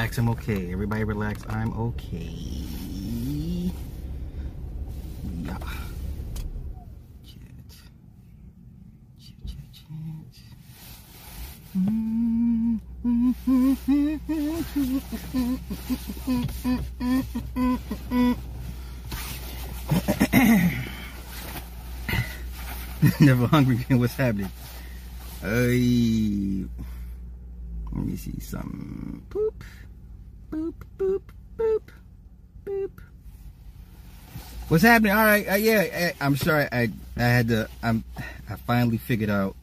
[0.00, 0.72] Relax, I'm okay.
[0.72, 2.32] Everybody relax, I'm okay.
[5.42, 5.58] Yeah.
[7.22, 7.42] Chat.
[9.20, 9.90] Chat, chat, chat.
[23.20, 23.76] Never hungry.
[23.90, 24.50] What's happening?
[25.42, 26.64] Hey,
[27.92, 29.22] let me see some.
[29.30, 29.62] Boop,
[30.50, 31.22] boop, boop,
[31.56, 31.82] boop,
[32.64, 32.90] boop.
[34.70, 35.10] What's happening?
[35.10, 36.12] All right, uh, yeah.
[36.20, 36.68] I, I'm sorry.
[36.70, 37.68] I I had to.
[37.82, 38.04] I'm.
[38.48, 39.56] I finally figured out.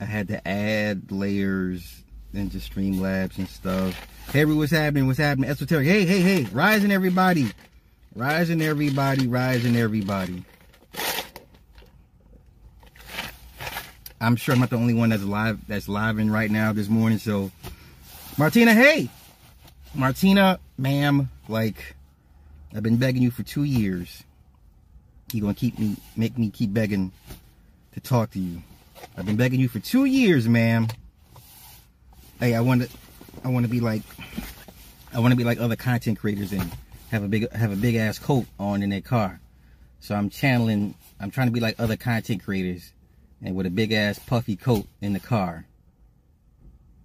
[0.00, 3.94] I had to add layers into Streamlabs and stuff.
[4.32, 5.06] Hey, what's happening?
[5.06, 5.50] What's happening?
[5.50, 5.86] Esoteric.
[5.86, 6.44] Hey, hey, hey!
[6.44, 7.52] Rising, everybody!
[8.14, 9.26] Rising, everybody!
[9.26, 10.42] Rising, everybody!
[14.22, 16.88] I'm sure I'm not the only one that's live that's live in right now this
[16.88, 17.18] morning.
[17.18, 17.50] So,
[18.38, 19.10] Martina, hey,
[19.94, 21.94] Martina, ma'am, like
[22.74, 24.24] I've been begging you for two years.
[25.32, 27.12] You gonna keep me make me keep begging
[27.92, 28.62] to talk to you.
[29.16, 30.88] I've been begging you for two years, ma'am.
[32.40, 32.88] Hey, I want to,
[33.44, 34.02] I want to be like,
[35.12, 36.68] I want to be like other content creators and
[37.10, 39.40] have a big have a big ass coat on in their car.
[40.00, 40.94] So I'm channeling.
[41.20, 42.92] I'm trying to be like other content creators
[43.40, 45.66] and with a big ass puffy coat in the car.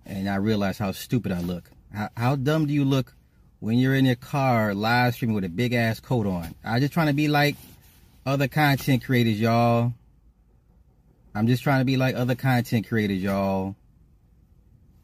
[0.05, 1.69] And I realize how stupid I look.
[1.93, 3.13] How, how dumb do you look
[3.59, 6.53] when you're in your car live streaming with a big ass coat on?
[6.63, 7.55] I'm just trying to be like
[8.25, 9.93] other content creators, y'all.
[11.35, 13.75] I'm just trying to be like other content creators, y'all.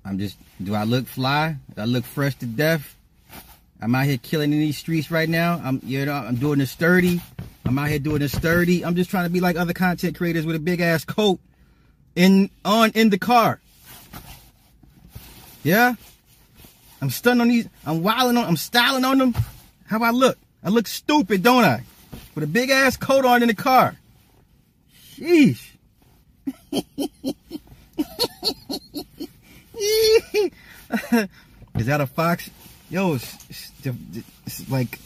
[0.03, 1.57] I'm just, do I look fly?
[1.75, 2.95] Do I look fresh to death?
[3.81, 5.61] I'm out here killing in these streets right now.
[5.63, 7.21] I'm, you know, I'm doing the sturdy.
[7.65, 8.85] I'm out here doing the sturdy.
[8.85, 11.39] I'm just trying to be like other content creators with a big ass coat
[12.15, 13.59] in on in the car.
[15.63, 15.95] Yeah,
[17.01, 17.67] I'm stunning on these.
[17.85, 18.45] I'm wilding on.
[18.45, 19.35] I'm styling on them.
[19.87, 20.37] How I look?
[20.63, 21.83] I look stupid, don't I?
[22.33, 23.95] With a big ass coat on in the car.
[25.13, 25.71] Sheesh.
[31.75, 32.49] Is that a fox?
[32.89, 34.99] Yo, it's, it's like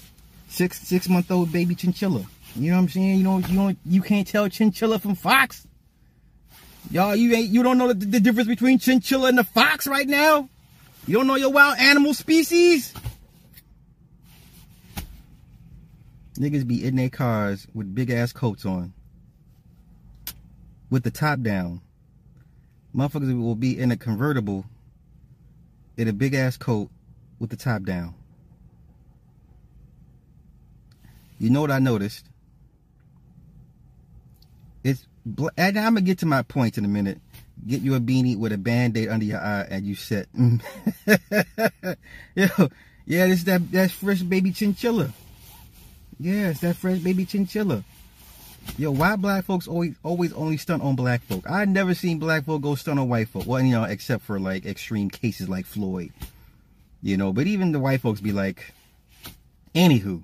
[0.47, 2.25] six six month old baby chinchilla.
[2.55, 3.17] You know what I'm saying?
[3.17, 5.65] You know you don't you can't tell chinchilla from fox.
[6.91, 10.07] Y'all, you ain't you don't know the, the difference between chinchilla and the fox right
[10.07, 10.49] now.
[11.09, 12.93] You don't know your wild animal species.
[16.35, 18.93] Niggas be in their cars with big ass coats on,
[20.91, 21.81] with the top down.
[22.95, 24.65] Motherfuckers will be in a convertible
[25.97, 26.91] in a big ass coat
[27.39, 28.13] with the top down.
[31.39, 32.27] You know what I noticed?
[34.83, 35.07] It's
[35.57, 37.19] and I'm gonna get to my point in a minute.
[37.67, 40.27] Get you a beanie with a band-aid under your eye and you set.
[40.35, 40.59] Yo,
[43.05, 45.11] yeah, this that that's fresh baby chinchilla.
[46.19, 47.83] Yeah, it's that fresh baby chinchilla.
[48.77, 51.49] Yo, why black folks always always only stunt on black folk?
[51.49, 53.45] I never seen black folk go stunt on white folk.
[53.45, 56.11] Well, you know, except for like extreme cases like Floyd.
[57.01, 58.73] You know, but even the white folks be like,
[59.73, 60.23] anywho,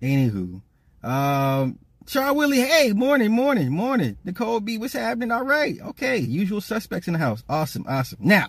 [0.00, 0.60] anywho,
[1.02, 4.16] um, Char Willie, hey, morning, morning, morning.
[4.24, 5.30] Nicole B, what's happening?
[5.30, 6.18] All right, okay.
[6.18, 7.44] Usual suspects in the house.
[7.48, 8.18] Awesome, awesome.
[8.20, 8.48] Now,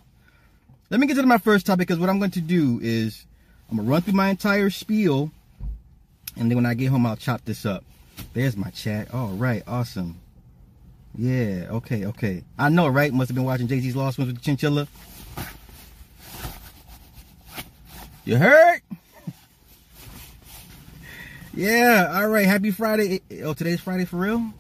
[0.89, 3.25] let me get to my first topic because what I'm going to do is
[3.69, 5.31] I'm gonna run through my entire spiel,
[6.35, 7.83] and then when I get home, I'll chop this up.
[8.33, 9.13] There's my chat.
[9.13, 10.19] All right, awesome.
[11.15, 12.43] Yeah, okay, okay.
[12.57, 13.13] I know, right?
[13.13, 14.87] Must have been watching Jay Z's Lost Ones with the chinchilla.
[18.25, 18.81] You heard?
[21.53, 22.45] Yeah, all right.
[22.45, 23.21] Happy Friday.
[23.43, 24.53] Oh, today's Friday for real?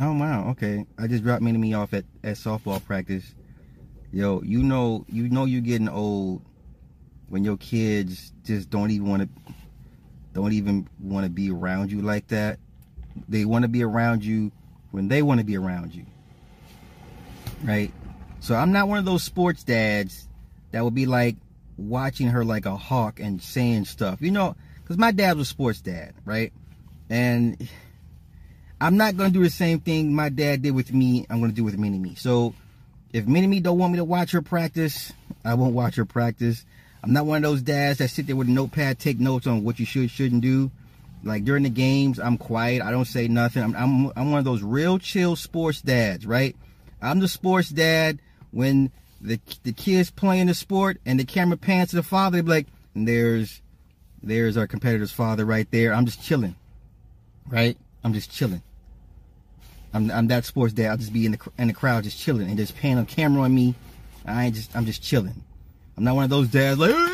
[0.00, 0.50] Oh, wow.
[0.50, 0.86] Okay.
[0.98, 3.34] I just dropped Mini Me off at, at softball practice.
[4.12, 6.42] Yo, you know, you know you're getting old
[7.28, 9.54] when your kids just don't even want to
[10.32, 12.58] don't even want to be around you like that.
[13.28, 14.52] They want to be around you
[14.90, 16.06] when they want to be around you.
[17.62, 17.92] Right?
[18.40, 20.28] So I'm not one of those sports dads
[20.72, 21.36] that would be like,
[21.80, 24.20] watching her like a hawk and saying stuff.
[24.20, 24.56] You know,
[24.90, 26.52] because my dad was a sports dad, right?
[27.08, 27.68] And
[28.80, 31.62] I'm not to do the same thing my dad did with me, I'm to do
[31.62, 32.16] with Mini Me.
[32.16, 32.56] So
[33.12, 35.12] if Mini Me don't want me to watch her practice,
[35.44, 36.64] I won't watch her practice.
[37.04, 39.62] I'm not one of those dads that sit there with a notepad, take notes on
[39.62, 40.72] what you should, shouldn't do.
[41.22, 42.82] Like during the games, I'm quiet.
[42.82, 43.62] I don't say nothing.
[43.62, 46.56] I'm, I'm, I'm one of those real chill sports dads, right?
[47.00, 48.18] I'm the sports dad
[48.50, 48.90] when
[49.20, 52.50] the the kids playing the sport and the camera pans to the father, they be
[52.50, 52.66] like,
[52.96, 53.62] there's
[54.22, 55.94] there's our competitor's father right there.
[55.94, 56.56] I'm just chilling.
[57.48, 57.76] Right?
[58.04, 58.62] I'm just chilling.
[59.92, 60.90] I'm I'm that sports dad.
[60.90, 63.42] I'll just be in the in the crowd just chilling and just pan a camera
[63.42, 63.74] on me.
[64.24, 65.42] I ain't just I'm just chilling.
[65.96, 66.94] I'm not one of those dads like.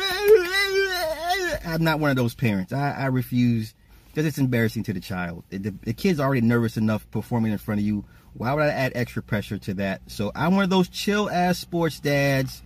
[1.65, 2.71] I'm not one of those parents.
[2.71, 3.73] I, I refuse
[4.07, 5.43] because it's embarrassing to the child.
[5.49, 8.05] The, the kid's already nervous enough performing in front of you.
[8.33, 10.01] Why would I add extra pressure to that?
[10.07, 12.63] So I'm one of those chill ass sports dads.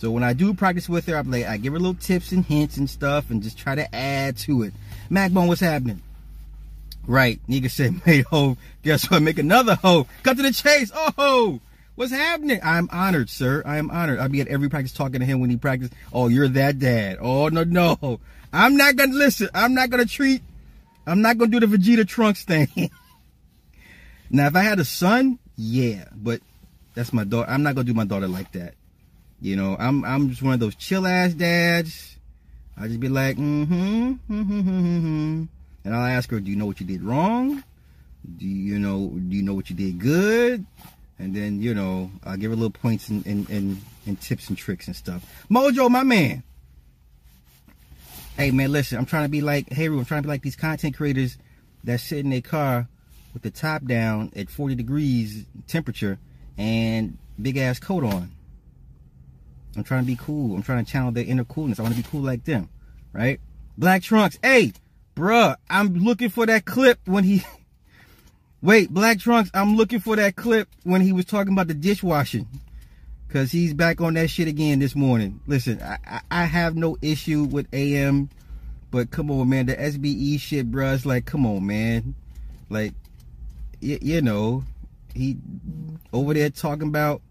[0.00, 2.42] So when I do practice with her, I'm like, I give her little tips and
[2.42, 4.72] hints and stuff and just try to add to it.
[5.10, 6.00] Macbone, what's happening?
[7.06, 8.56] Right, nigga said made hoe.
[8.82, 9.20] Guess what?
[9.20, 10.06] Make another hoe.
[10.22, 10.90] Cut to the chase.
[10.94, 11.60] Oh,
[11.96, 12.60] what's happening?
[12.62, 13.62] I'm honored, sir.
[13.66, 14.20] I am honored.
[14.20, 15.94] I'll be at every practice talking to him when he practices.
[16.14, 17.18] Oh, you're that dad.
[17.20, 18.20] Oh no, no.
[18.54, 19.50] I'm not gonna listen.
[19.52, 20.40] I'm not gonna treat.
[21.06, 22.90] I'm not gonna do the Vegeta Trunks thing.
[24.30, 26.40] now, if I had a son, yeah, but
[26.94, 27.50] that's my daughter.
[27.50, 28.76] I'm not gonna do my daughter like that.
[29.40, 32.16] You know, I'm I'm just one of those chill ass dads.
[32.76, 35.44] I just be like, mm-hmm, mm-hmm, mm-hmm,
[35.84, 37.62] and I'll ask her, do you know what you did wrong?
[38.36, 40.64] Do you know do you know what you did good?
[41.18, 43.76] And then, you know, I'll give her little points and, and, and,
[44.06, 45.22] and tips and tricks and stuff.
[45.50, 46.42] Mojo, my man.
[48.38, 50.56] Hey man, listen, I'm trying to be like hey I'm trying to be like these
[50.56, 51.38] content creators
[51.84, 52.88] that sit in their car
[53.32, 56.18] with the top down at 40 degrees temperature
[56.58, 58.32] and big ass coat on.
[59.76, 60.54] I'm trying to be cool.
[60.54, 61.78] I'm trying to channel their inner coolness.
[61.78, 62.68] I want to be cool like them,
[63.12, 63.40] right?
[63.78, 64.38] Black Trunks.
[64.42, 64.72] Hey,
[65.14, 67.42] bruh, I'm looking for that clip when he.
[68.62, 72.46] Wait, Black Trunks, I'm looking for that clip when he was talking about the dishwashing.
[73.30, 75.40] Cause he's back on that shit again this morning.
[75.46, 78.28] Listen, I, I have no issue with AM,
[78.90, 80.96] but come on, man, the SBE shit, bruh.
[80.96, 82.16] It's like, come on, man.
[82.68, 82.92] Like,
[83.80, 84.64] y- you know,
[85.14, 85.36] he
[86.12, 87.22] over there talking about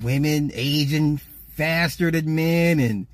[0.00, 3.06] women aging faster than men and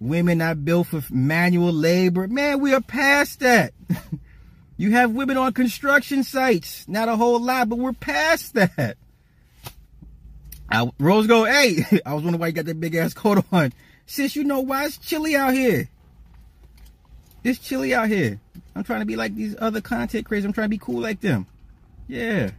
[0.00, 2.26] women not built for manual labor.
[2.28, 3.72] Man, we are past that.
[4.76, 8.96] you have women on construction sites, not a whole lot, but we're past that.
[10.70, 13.72] I, Rose Gold, hey, I was wondering why you got that big ass coat on.
[14.06, 15.88] Sis, you know why it's chilly out here.
[17.42, 18.40] It's chilly out here.
[18.74, 20.46] I'm trying to be like these other content creators.
[20.46, 21.46] I'm trying to be cool like them.
[22.08, 22.50] Yeah.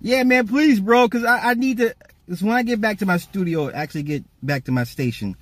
[0.00, 1.94] Yeah, man, please, bro, because I, I need to,
[2.30, 5.34] because when I get back to my studio, actually get back to my station,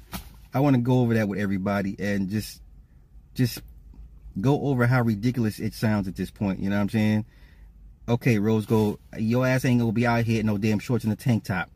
[0.54, 2.62] I want to go over that with everybody and just
[3.34, 3.60] just
[4.40, 6.60] go over how ridiculous it sounds at this point.
[6.60, 7.26] You know what I'm saying?
[8.08, 11.12] Okay, Rose Gold, your ass ain't gonna be out here in no damn shorts and
[11.12, 11.68] a tank top.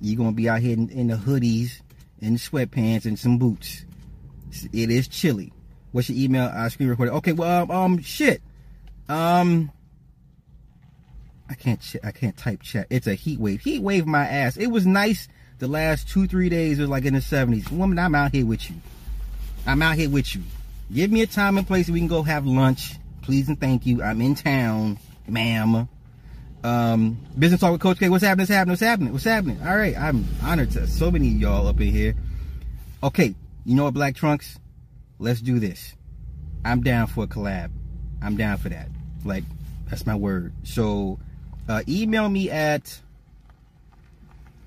[0.00, 1.80] You're gonna be out here in, in the hoodies
[2.22, 3.86] and sweatpants and some boots.
[4.72, 5.52] It is chilly.
[5.90, 6.48] What's your email?
[6.54, 7.14] I screen recorded.
[7.14, 8.40] Okay, well, um, um shit.
[9.08, 9.72] Um,
[11.48, 12.86] I can't ch- I can't type chat.
[12.90, 13.62] It's a heat wave.
[13.62, 14.56] Heat wave my ass.
[14.56, 15.28] It was nice
[15.58, 16.78] the last two three days.
[16.78, 17.70] It was like in the seventies.
[17.70, 18.76] Woman, I'm out here with you.
[19.66, 20.42] I'm out here with you.
[20.92, 24.02] Give me a time and place we can go have lunch, please and thank you.
[24.02, 25.88] I'm in town, ma'am.
[26.64, 28.08] Um, business talk with Coach K.
[28.08, 28.42] What's happening?
[28.42, 28.72] What's happening?
[28.72, 29.12] What's happening?
[29.12, 29.60] What's happening?
[29.66, 32.14] All right, I'm honored to so many y'all up in here.
[33.02, 33.34] Okay,
[33.64, 34.58] you know what, Black Trunks?
[35.18, 35.94] Let's do this.
[36.64, 37.70] I'm down for a collab.
[38.22, 38.88] I'm down for that.
[39.24, 39.44] Like,
[39.88, 40.52] that's my word.
[40.64, 41.20] So
[41.68, 43.00] uh, email me at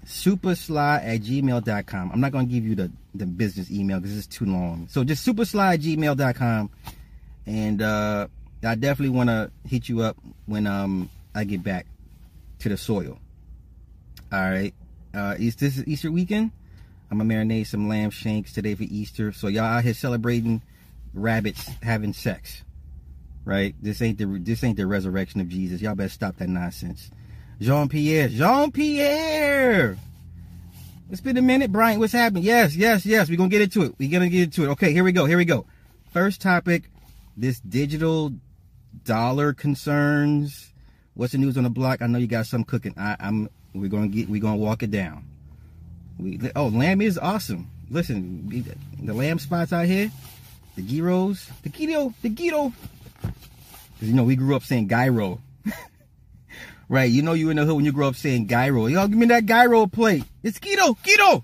[0.06, 2.12] supasly at gmail.com.
[2.12, 4.88] I'm not going to give you the, the business email because it's too long.
[4.90, 6.70] So just supasly at gmail.com.
[7.48, 8.28] And uh,
[8.64, 11.88] I definitely want to hit you up when um, I get back
[12.60, 13.18] to the soil.
[14.32, 14.74] All right.
[15.14, 16.52] Uh, is this Easter weekend?
[17.10, 19.32] I'm going to marinate some lamb shanks today for Easter.
[19.34, 20.62] So y'all out here celebrating
[21.14, 22.64] rabbits having sex
[23.46, 23.76] right?
[23.82, 25.82] This ain't the this ain't the resurrection of Jesus.
[25.82, 27.10] Y'all better stop that nonsense.
[27.60, 29.98] Jean Pierre, Jean Pierre.
[31.10, 32.00] It's been a minute, Brian.
[32.00, 32.44] What's happening?
[32.44, 33.30] Yes, yes, yes.
[33.30, 33.96] We're gonna get into it.
[33.98, 34.70] We're gonna get into it.
[34.70, 35.26] Okay, here we go.
[35.26, 35.66] Here we go.
[36.12, 36.90] First topic:
[37.36, 38.34] this digital
[39.04, 40.70] dollar concerns.
[41.14, 42.02] What's the news on the block?
[42.02, 42.94] I know you got some cooking.
[42.98, 44.30] I, am We're gonna get.
[44.30, 45.26] We're gonna walk it down.
[46.18, 47.70] We, oh, lamb is awesome.
[47.90, 48.48] Listen,
[49.02, 50.10] the lamb spots out here,
[50.78, 52.72] the gyros, the keto, the keto
[54.02, 55.40] Cause you know we grew up saying gyro.
[56.90, 58.88] right, you know you in the hood when you grow up saying gyro.
[58.88, 60.24] Y'all give me that gyro plate.
[60.42, 61.44] It's keto, keto,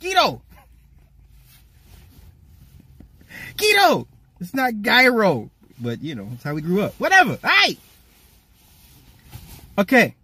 [0.00, 0.40] keto,
[3.58, 4.06] keto.
[4.40, 6.94] It's not gyro, but you know it's how we grew up.
[6.94, 7.32] Whatever.
[7.32, 7.78] All right.
[9.78, 10.14] Okay.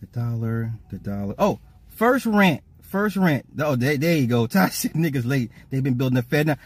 [0.00, 1.36] The dollar, the dollar.
[1.38, 3.46] Oh, first rent, first rent.
[3.60, 4.48] Oh, there, there you go.
[4.50, 5.52] Said niggas late.
[5.70, 6.56] They've been building the Fed now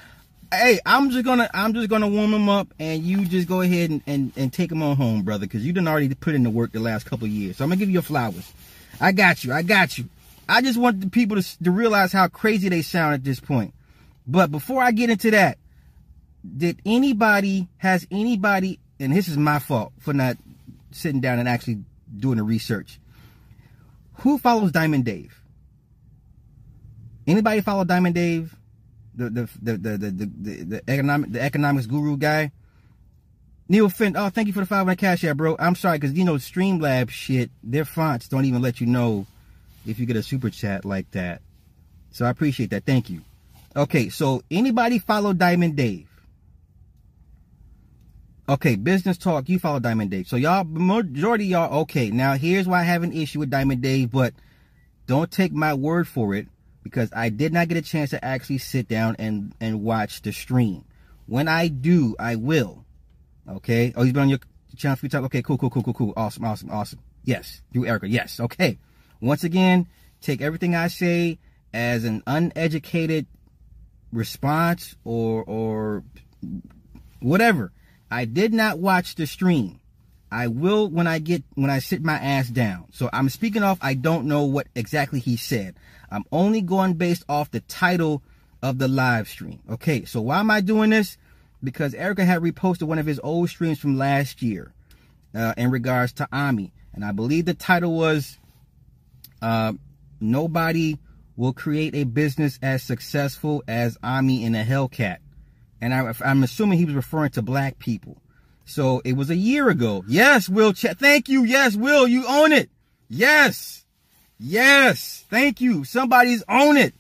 [0.53, 3.91] hey, I'm just gonna I'm just gonna warm them up, and you just go ahead
[3.91, 6.51] and, and, and take them on home, brother, because you done already put in the
[6.51, 7.57] work the last couple years.
[7.57, 8.53] So I'm gonna give you your flowers.
[9.01, 9.53] I got you.
[9.53, 10.09] I got you.
[10.49, 13.75] I just want the people to, to realize how crazy they sound at this point.
[14.27, 15.59] But before I get into that,
[16.57, 20.37] did anybody has anybody, and this is my fault for not
[20.91, 21.79] sitting down and actually
[22.17, 23.01] doing the research.
[24.19, 25.41] Who follows Diamond Dave?
[27.27, 28.55] Anybody follow Diamond Dave,
[29.17, 32.53] the the the the the, the, the economic the economics guru guy?
[33.67, 35.57] Neil Finn, oh, thank you for the five on cash app, bro.
[35.59, 39.27] I'm sorry, because you know Streamlab shit, their fonts don't even let you know
[39.87, 41.41] if you get a super chat like that.
[42.11, 42.85] So I appreciate that.
[42.85, 43.23] Thank you.
[43.75, 46.09] Okay, so anybody follow Diamond Dave?
[48.47, 50.29] Okay, business talk, you follow Diamond Dave.
[50.29, 52.11] So y'all, majority y'all, okay.
[52.11, 54.35] Now here's why I have an issue with Diamond Dave, but
[55.07, 56.47] don't take my word for it
[56.85, 60.33] because I did not get a chance to actually sit down and, and watch the
[60.33, 60.85] stream.
[61.27, 62.85] When I do, I will.
[63.49, 63.93] Okay.
[63.97, 64.39] Oh, he's been on your
[64.77, 65.25] channel a few times.
[65.27, 66.13] Okay, cool, cool, cool, cool, cool.
[66.17, 67.01] Awesome, awesome, awesome.
[67.25, 68.09] Yes, you, Erica.
[68.09, 68.39] Yes.
[68.39, 68.79] Okay.
[69.21, 69.89] Once again,
[70.21, 71.39] take everything I say
[71.73, 73.27] as an uneducated
[74.13, 76.05] response or or
[77.21, 77.73] whatever.
[78.11, 79.81] I did not watch the stream.
[80.35, 82.87] I will when I get when I sit my ass down.
[82.91, 85.77] So I'm speaking off I don't know what exactly he said.
[86.11, 88.23] I'm only going based off the title
[88.63, 89.61] of the live stream.
[89.71, 91.17] Okay, so why am I doing this?
[91.63, 94.73] Because Erica had reposted one of his old streams from last year
[95.35, 96.73] uh, in regards to Ami.
[96.93, 98.39] And I believe the title was
[99.41, 99.73] uh,
[100.21, 100.99] Nobody
[101.37, 105.19] Will Create a Business as Successful as Ami in a Hellcat
[105.85, 108.17] and I, am assuming he was referring to black people.
[108.65, 110.05] So it was a year ago.
[110.07, 110.73] Yes, Will.
[110.73, 111.45] Thank you.
[111.45, 112.07] Yes, Will.
[112.09, 112.71] You own it.
[113.09, 113.85] Yes.
[114.39, 115.25] Yes.
[115.29, 115.85] Thank you.
[115.85, 116.95] Somebody's own it.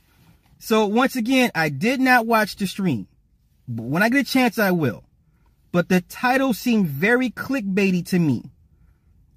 [0.59, 3.06] So once again, I did not watch the stream.
[3.66, 5.04] But when I get a chance, I will.
[5.73, 8.50] But the title seemed very clickbaity to me.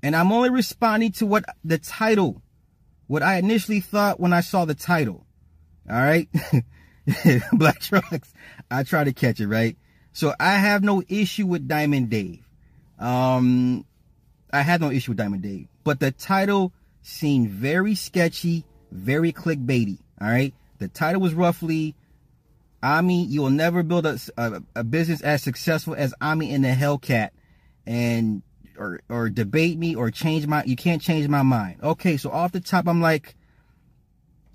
[0.04, 2.42] And I'm only responding to what the title,
[3.08, 5.26] what I initially thought when I saw the title.
[5.90, 6.30] All right.
[7.54, 8.34] Black Trunks.
[8.70, 9.78] I try to catch it, right?
[10.18, 12.44] So I have no issue with Diamond Dave.
[12.98, 13.86] Um,
[14.52, 20.00] I had no issue with Diamond Dave, but the title seemed very sketchy, very clickbaity.
[20.20, 20.56] All right.
[20.80, 21.94] The title was roughly,
[22.82, 26.70] Ami, you will never build a, a, a business as successful as Ami in the
[26.70, 27.30] Hellcat
[27.86, 28.42] and,
[28.76, 31.78] or, or debate me or change my, you can't change my mind.
[31.84, 32.18] Okay.
[32.18, 33.36] So off the top, I'm like,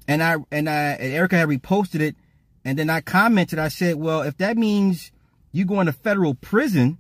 [0.09, 2.17] and I, and I, and Erica had reposted it
[2.65, 5.13] and then I commented, I said, well, if that means
[5.53, 6.99] you going to federal prison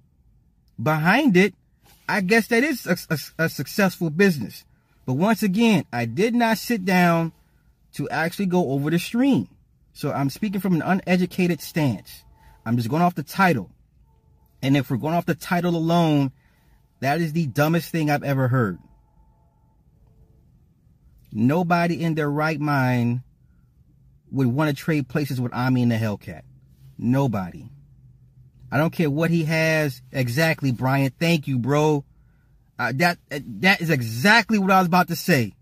[0.80, 1.54] behind it,
[2.08, 4.64] I guess that is a, a, a, successful business.
[5.06, 7.32] But once again, I did not sit down
[7.94, 9.48] to actually go over the stream.
[9.94, 12.24] So I'm speaking from an uneducated stance.
[12.64, 13.70] I'm just going off the title.
[14.62, 16.32] And if we're going off the title alone,
[17.00, 18.78] that is the dumbest thing I've ever heard.
[21.32, 23.22] Nobody in their right mind
[24.30, 26.42] would want to trade places with Ami and the Hellcat.
[26.98, 27.71] Nobody.
[28.72, 31.12] I don't care what he has exactly, Brian.
[31.20, 32.06] Thank you, bro.
[32.78, 35.52] Uh, that that is exactly what I was about to say.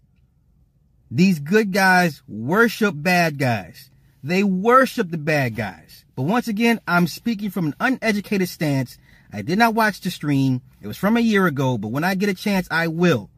[1.10, 3.90] These good guys worship bad guys.
[4.22, 6.04] They worship the bad guys.
[6.14, 8.96] But once again, I'm speaking from an uneducated stance.
[9.32, 10.62] I did not watch the stream.
[10.80, 13.28] It was from a year ago, but when I get a chance, I will.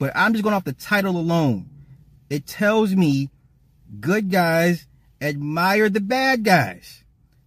[0.00, 1.70] But I'm just going off the title alone.
[2.30, 3.30] It tells me
[4.00, 4.88] good guys
[5.20, 7.03] admire the bad guys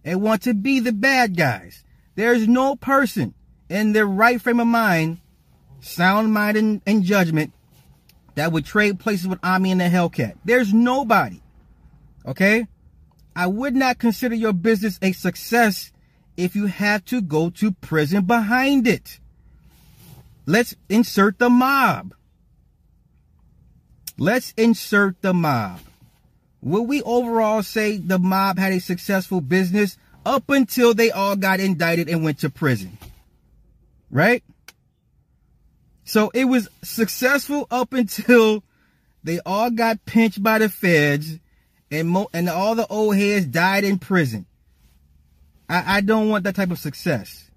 [0.08, 1.84] and want to be the bad guys.
[2.14, 3.34] There's no person
[3.68, 5.20] in their right frame of mind,
[5.80, 7.52] sound mind and, and judgment
[8.34, 10.36] that would trade places with Ami and the Hellcat.
[10.46, 11.42] There's nobody.
[12.24, 12.66] Okay?
[13.36, 15.92] I would not consider your business a success
[16.38, 19.20] if you have to go to prison behind it.
[20.46, 22.14] Let's insert the mob.
[24.16, 25.80] Let's insert the mob.
[26.68, 29.96] Will we overall say the mob had a successful business
[30.26, 32.98] up until they all got indicted and went to prison?
[34.10, 34.44] Right?
[36.04, 38.62] So it was successful up until
[39.24, 41.38] they all got pinched by the feds
[41.90, 44.44] and mo- and all the old heads died in prison.
[45.70, 47.50] I, I don't want that type of success.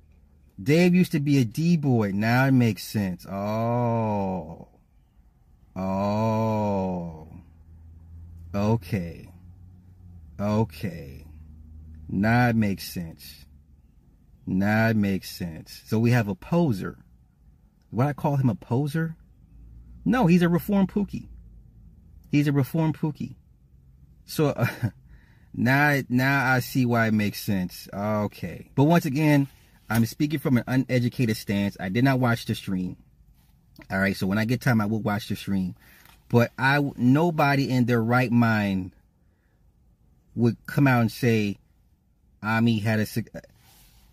[0.62, 2.12] Dave used to be a D boy.
[2.14, 3.26] Now it makes sense.
[3.26, 4.70] Oh.
[5.76, 7.21] Oh.
[8.54, 9.30] Okay.
[10.40, 11.26] Okay.
[12.10, 13.46] Now it makes sense.
[14.46, 15.82] Now it makes sense.
[15.86, 16.98] So we have a poser.
[17.92, 19.16] Would I call him a poser?
[20.04, 21.30] No, he's a reformed Pookie.
[22.32, 23.36] He's a reformed Pookie.
[24.26, 24.68] So uh,
[25.54, 27.88] now, now I see why it makes sense.
[27.94, 28.72] Okay.
[28.76, 29.48] But once again,
[29.90, 31.78] I'm speaking from an uneducated stance.
[31.80, 32.98] I did not watch the stream.
[33.90, 34.16] All right.
[34.16, 35.76] So when I get time, I will watch the stream.
[36.32, 38.94] But I nobody in their right mind
[40.34, 41.58] would come out and say
[42.42, 43.06] Ami had a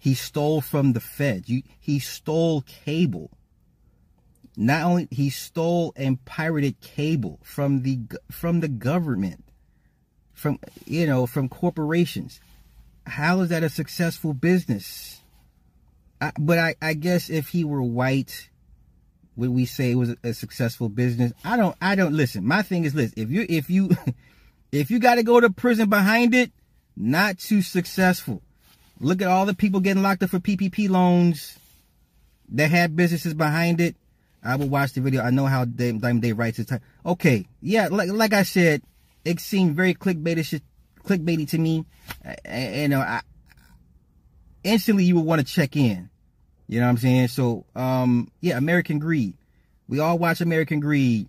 [0.01, 1.49] he stole from the Fed.
[1.49, 3.31] You, he stole cable.
[4.57, 9.45] Not only he stole and pirated cable from the from the government,
[10.35, 12.41] from you know from corporations.
[13.07, 15.21] How is that a successful business?
[16.21, 18.51] I, but I, I guess if he were white,
[19.39, 21.33] would we say it was a, successful business?
[21.45, 22.45] I don't I don't listen.
[22.45, 23.91] My thing is listen, if you if you
[24.73, 26.53] if you got to go to prison behind it,
[26.97, 28.43] not too successful.
[29.01, 31.57] Look at all the people getting locked up for PPP loans
[32.51, 33.95] that had businesses behind it.
[34.43, 35.23] I will watch the video.
[35.23, 36.81] I know how Diamond Dave writes his time.
[37.07, 38.83] Okay, yeah, like like I said,
[39.25, 40.61] it seemed very clickbaitish,
[41.05, 41.85] clickbaity to me.
[42.45, 43.21] And, you know, I,
[44.65, 46.11] instantly you would want to check in.
[46.69, 47.29] You know what I'm saying?
[47.29, 49.35] So, um, yeah, American Greed.
[49.89, 51.29] We all watch American Greed,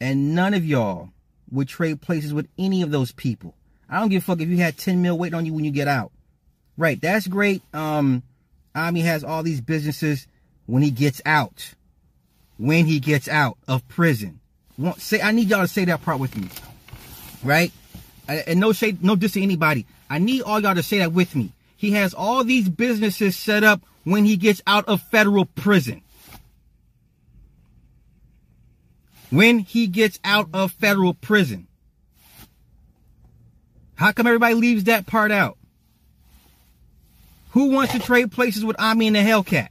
[0.00, 1.10] and none of y'all
[1.50, 3.54] would trade places with any of those people.
[3.90, 5.72] I don't give a fuck if you had 10 mil waiting on you when you
[5.72, 6.12] get out.
[6.76, 7.62] Right, that's great.
[7.74, 8.22] Um,
[8.74, 10.26] Ami has all these businesses
[10.66, 11.74] when he gets out.
[12.58, 14.40] When he gets out of prison.
[14.98, 16.48] Say, I need y'all to say that part with me.
[17.42, 17.72] Right?
[18.28, 19.86] And no shade, no diss to anybody.
[20.10, 21.52] I need all y'all to say that with me.
[21.76, 26.00] He has all these businesses set up when he gets out of federal prison.
[29.30, 31.66] When he gets out of federal prison.
[33.96, 35.58] How come everybody leaves that part out?
[37.50, 39.70] Who wants to trade places with Ami and the Hellcat?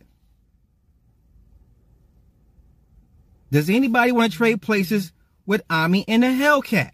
[3.53, 5.13] Does anybody want to trade places
[5.45, 6.91] with Ami and the Hellcat?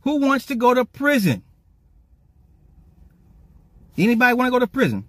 [0.00, 1.44] Who wants to go to prison?
[3.96, 5.07] Anybody want to go to prison?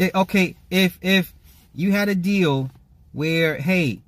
[0.00, 1.34] Okay, if if
[1.74, 2.70] you had a deal
[3.12, 3.98] where hey,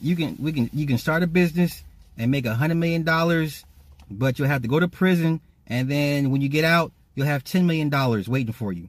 [0.00, 1.84] you can we can you can start a business
[2.16, 3.64] and make a hundred million dollars,
[4.10, 7.44] but you'll have to go to prison, and then when you get out, you'll have
[7.44, 8.88] ten million dollars waiting for you.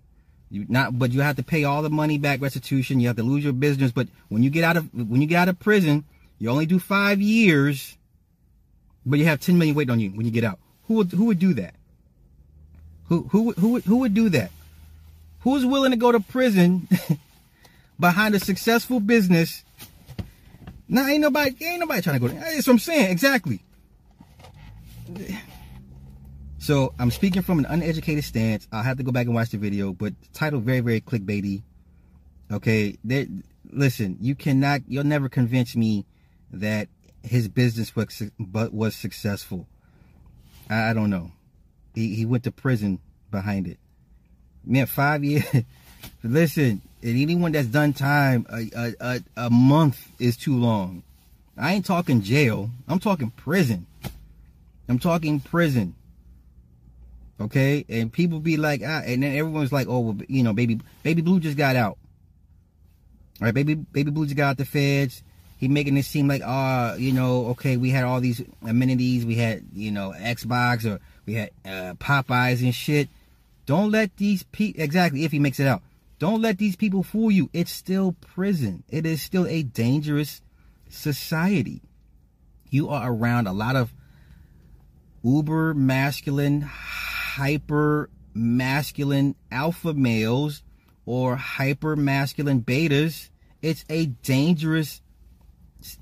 [0.49, 3.01] You not, but you have to pay all the money back restitution.
[3.01, 3.91] You have to lose your business.
[3.91, 6.05] But when you get out of when you get out of prison,
[6.39, 7.97] you only do five years,
[9.05, 10.59] but you have ten million waiting on you when you get out.
[10.87, 11.75] Who would who would do that?
[13.09, 14.51] Who who who who would do that?
[15.45, 16.87] Who's willing to go to prison
[17.99, 19.63] behind a successful business?
[20.87, 22.33] Now ain't nobody ain't nobody trying to go.
[22.33, 23.61] That's what I'm saying exactly.
[26.57, 28.67] So I'm speaking from an uneducated stance.
[28.71, 31.61] I'll have to go back and watch the video, but the title very, very clickbaity.
[32.51, 32.97] Okay.
[33.71, 36.07] Listen, you cannot, you'll never convince me
[36.53, 36.87] that
[37.21, 39.67] his business was, but was successful.
[40.71, 41.33] I, I don't know.
[41.93, 43.77] He he went to prison behind it.
[44.65, 45.45] Man, five years.
[46.23, 51.03] Listen, and anyone that's done time, a, a, a month is too long.
[51.57, 52.69] I ain't talking jail.
[52.87, 53.85] I'm talking prison.
[54.89, 55.95] I'm talking prison.
[57.39, 60.79] Okay, and people be like, ah, and then everyone's like, oh, well, you know, baby,
[61.03, 61.97] baby blue just got out.
[63.41, 65.21] All right, baby, baby blue just got out the feds.
[65.57, 69.25] He making it seem like, ah, uh, you know, okay, we had all these amenities,
[69.25, 73.09] we had, you know, Xbox or we had uh, Popeyes and shit.
[73.65, 75.81] Don't let these people exactly if he makes it out.
[76.19, 77.49] Don't let these people fool you.
[77.51, 78.83] It's still prison.
[78.89, 80.41] It is still a dangerous
[80.89, 81.81] society.
[82.69, 83.93] You are around a lot of
[85.23, 90.63] uber masculine hyper masculine alpha males
[91.05, 93.29] or hyper masculine betas,
[93.61, 95.01] it's a dangerous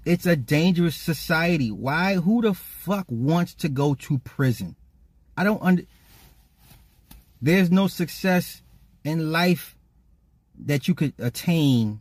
[0.06, 1.70] it's a dangerous society.
[1.72, 4.76] Why who the fuck wants to go to prison?
[5.36, 5.84] I don't under
[7.44, 8.62] There's no success
[9.04, 9.76] in life
[10.66, 12.00] that you could attain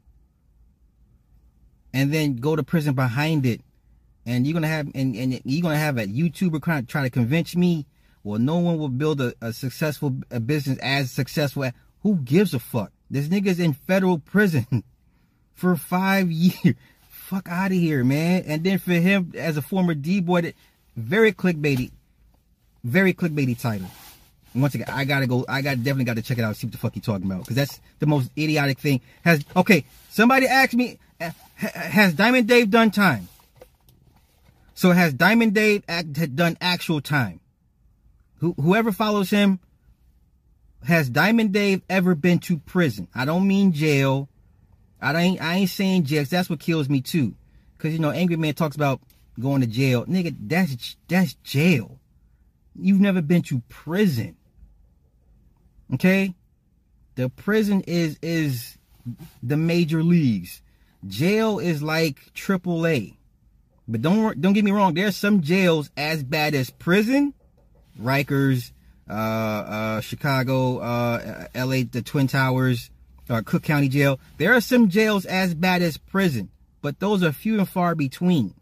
[1.92, 3.60] and then go to prison behind it
[4.24, 7.10] and you're gonna have and, and you're gonna have a YouTuber trying to try to
[7.10, 7.86] convince me
[8.22, 11.64] well, no one will build a, a successful a business as successful.
[11.64, 11.72] As,
[12.04, 12.92] who gives a fuck?
[13.10, 14.84] This nigga's in federal prison
[15.54, 16.76] for five years.
[17.08, 18.44] Fuck out of here, man.
[18.46, 20.54] And then for him as a former D boy,
[20.94, 21.90] very clickbaity,
[22.84, 23.88] very clickbaity title.
[24.54, 25.44] Once again, I gotta go.
[25.48, 26.56] I got definitely got to check it out.
[26.56, 29.00] See what the fuck he talking about because that's the most idiotic thing.
[29.24, 29.84] Has okay?
[30.10, 33.28] Somebody asked me, eh, has Diamond Dave done time?
[34.74, 37.40] So has Diamond Dave act, done actual time?
[38.38, 39.60] Who, whoever follows him,
[40.84, 43.08] has Diamond Dave ever been to prison?
[43.14, 44.28] I don't mean jail.
[45.00, 46.24] I ain't I ain't saying jail.
[46.24, 47.34] That's what kills me too.
[47.78, 49.00] Cause you know, Angry Man talks about
[49.40, 50.04] going to jail.
[50.06, 51.98] Nigga, that's that's jail.
[52.74, 54.36] You've never been to prison.
[55.94, 56.34] Okay?
[57.14, 58.78] The prison is is
[59.42, 60.62] the major leagues.
[61.06, 63.16] Jail is like triple A.
[63.88, 67.34] But don't don't get me wrong, there's some jails as bad as prison
[68.00, 68.72] Rikers,
[69.08, 72.90] uh, uh, Chicago, uh, LA, the Twin Towers,
[73.28, 74.18] uh, Cook County Jail.
[74.38, 78.54] There are some jails as bad as prison, but those are few and far between.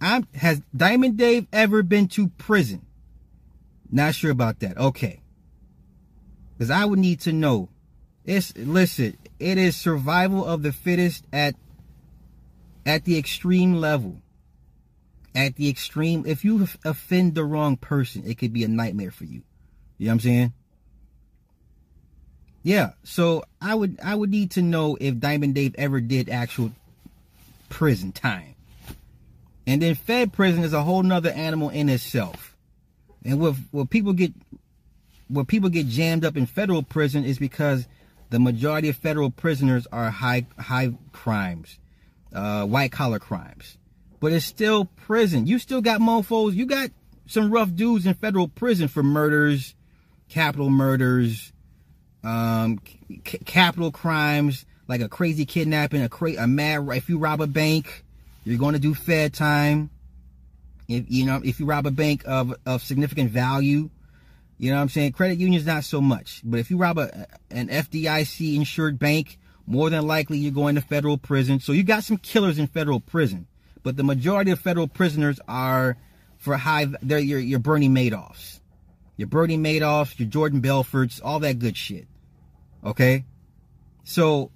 [0.00, 2.84] I'm, has Diamond Dave ever been to prison?
[3.90, 4.76] Not sure about that.
[4.76, 5.20] Okay.
[6.56, 7.68] Because I would need to know.
[8.24, 11.54] It's listen, it is survival of the fittest at
[12.86, 14.20] at the extreme level.
[15.34, 19.24] At the extreme, if you offend the wrong person, it could be a nightmare for
[19.24, 19.42] you.
[19.98, 20.52] You know what I'm saying?
[22.62, 26.70] Yeah, so I would I would need to know if Diamond Dave ever did actual
[27.68, 28.54] prison time.
[29.66, 32.56] And then Fed prison is a whole nother animal in itself.
[33.24, 34.32] And what what people get
[35.28, 37.86] what people get jammed up in federal prison is because
[38.30, 41.78] the majority of federal prisoners are high high crimes,
[42.32, 43.78] uh, white collar crimes.
[44.20, 45.46] But it's still prison.
[45.46, 46.54] You still got mofos.
[46.54, 46.90] You got
[47.26, 49.74] some rough dudes in federal prison for murders,
[50.28, 51.52] capital murders,
[52.22, 56.88] um, c- capital crimes like a crazy kidnapping, a cra- a mad.
[56.92, 58.04] If you rob a bank,
[58.44, 59.90] you're going to do Fed time.
[60.88, 63.90] If you know, if you rob a bank of of significant value,
[64.58, 65.12] you know what I'm saying.
[65.12, 69.90] Credit unions not so much, but if you rob a an FDIC insured bank, more
[69.90, 71.60] than likely you're going to federal prison.
[71.60, 73.46] So you got some killers in federal prison,
[73.82, 75.96] but the majority of federal prisoners are
[76.38, 76.86] for high.
[77.02, 78.60] They're your your Bernie Madoffs,
[79.16, 82.06] your Bernie Madoffs, your Jordan Belforts, all that good shit.
[82.84, 83.24] Okay?
[84.04, 84.50] So,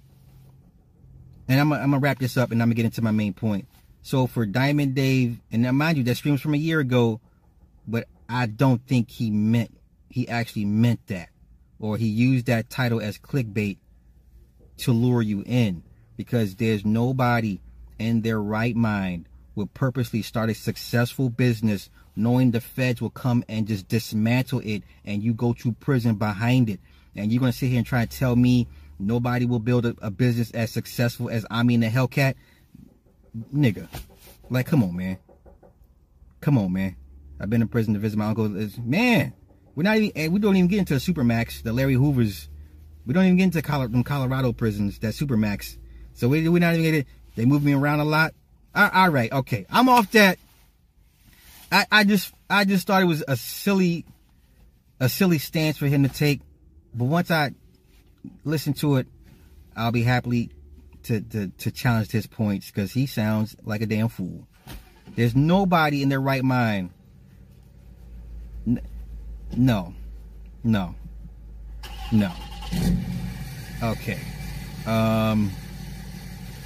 [1.47, 3.11] and I'm, I'm going to wrap this up and I'm going to get into my
[3.11, 3.67] main point.
[4.01, 7.19] So for Diamond Dave, and now mind you, that streams from a year ago,
[7.87, 9.75] but I don't think he meant,
[10.09, 11.29] he actually meant that.
[11.79, 13.77] Or he used that title as clickbait
[14.77, 15.83] to lure you in.
[16.17, 17.61] Because there's nobody
[17.97, 23.43] in their right mind would purposely start a successful business knowing the feds will come
[23.47, 26.79] and just dismantle it and you go to prison behind it
[27.15, 28.67] and you're gonna sit here and try to tell me
[28.99, 32.35] nobody will build a, a business as successful as I mean the Hellcat,
[33.53, 33.87] nigga.
[34.49, 35.17] Like, come on, man.
[36.41, 36.95] Come on, man.
[37.39, 38.49] I've been in prison to visit my uncle.
[38.81, 39.33] Man,
[39.79, 40.33] we're not even.
[40.33, 42.49] We don't even get into the Supermax, the Larry Hoover's.
[43.05, 45.77] We don't even get into Colorado, Colorado prisons, that Supermax.
[46.15, 47.05] So we, we're not even getting.
[47.37, 48.33] They move me around a lot.
[48.75, 49.65] All, all right, okay.
[49.69, 50.37] I'm off that.
[51.71, 54.03] I, I just, I just thought it was a silly,
[54.99, 56.41] a silly stance for him to take.
[56.93, 57.51] But once I
[58.43, 59.07] listen to it,
[59.77, 60.49] I'll be happily
[61.03, 64.45] to, to, to challenge his points because he sounds like a damn fool.
[65.15, 66.89] There's nobody in their right mind.
[69.55, 69.93] No.
[70.63, 70.95] No.
[72.11, 72.31] No.
[73.81, 74.19] Okay.
[74.85, 75.51] Um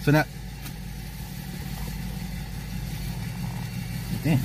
[0.02, 0.24] so now
[4.24, 4.40] Damn.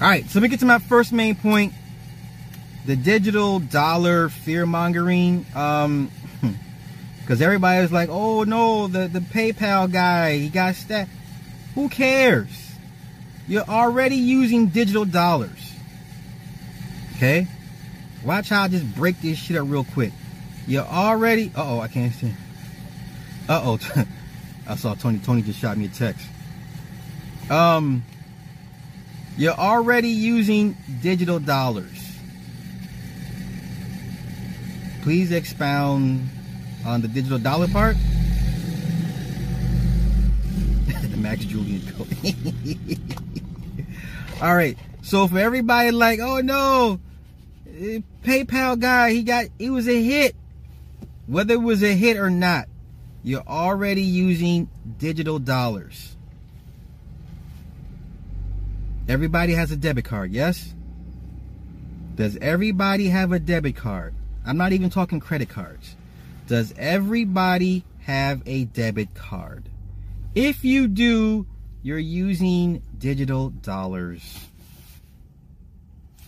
[0.00, 1.72] Alright, so let me get to my first main point
[2.86, 5.44] the digital dollar fear mongering.
[5.54, 6.10] Um,
[7.20, 11.08] because everybody was like, "Oh no, the the PayPal guy, he got that."
[11.74, 12.48] Who cares?
[13.48, 15.72] You're already using digital dollars.
[17.16, 17.48] Okay,
[18.24, 20.12] watch how I just break this shit up real quick.
[20.66, 21.52] You're already.
[21.54, 22.32] Uh oh, I can't see.
[23.48, 24.04] Uh oh,
[24.68, 25.18] I saw Tony.
[25.18, 26.26] Tony just shot me a text.
[27.50, 28.04] Um,
[29.36, 32.06] you're already using digital dollars.
[35.06, 36.28] please expound
[36.84, 37.94] on the digital dollar part?
[41.10, 42.08] the Max Julien code.
[44.42, 44.76] All right.
[45.02, 46.98] So for everybody like, oh no,
[47.78, 50.34] Eh, PayPal guy, he got, he was a hit.
[51.26, 52.68] Whether it was a hit or not,
[53.22, 56.16] you're already using digital dollars.
[59.08, 60.72] Everybody has a debit card, yes?
[62.14, 64.14] Does everybody have a debit card?
[64.46, 65.96] I'm not even talking credit cards.
[66.46, 69.68] Does everybody have a debit card?
[70.34, 71.46] If you do,
[71.82, 74.48] you're using digital dollars.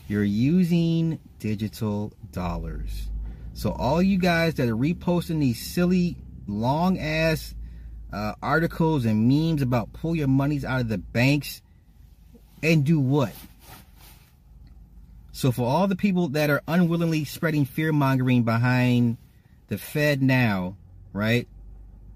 [0.08, 3.08] You're using digital dollars.
[3.54, 7.54] So all you guys that are reposting these silly long ass
[8.12, 11.60] uh, articles and memes about pull your monies out of the banks
[12.62, 13.32] and do what?
[15.32, 19.18] So for all the people that are unwillingly spreading fear mongering behind
[19.68, 20.76] the Fed now,
[21.12, 21.46] right?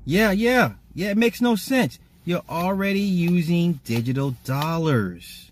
[0.05, 1.99] Yeah, yeah, yeah, it makes no sense.
[2.25, 5.51] You're already using digital dollars.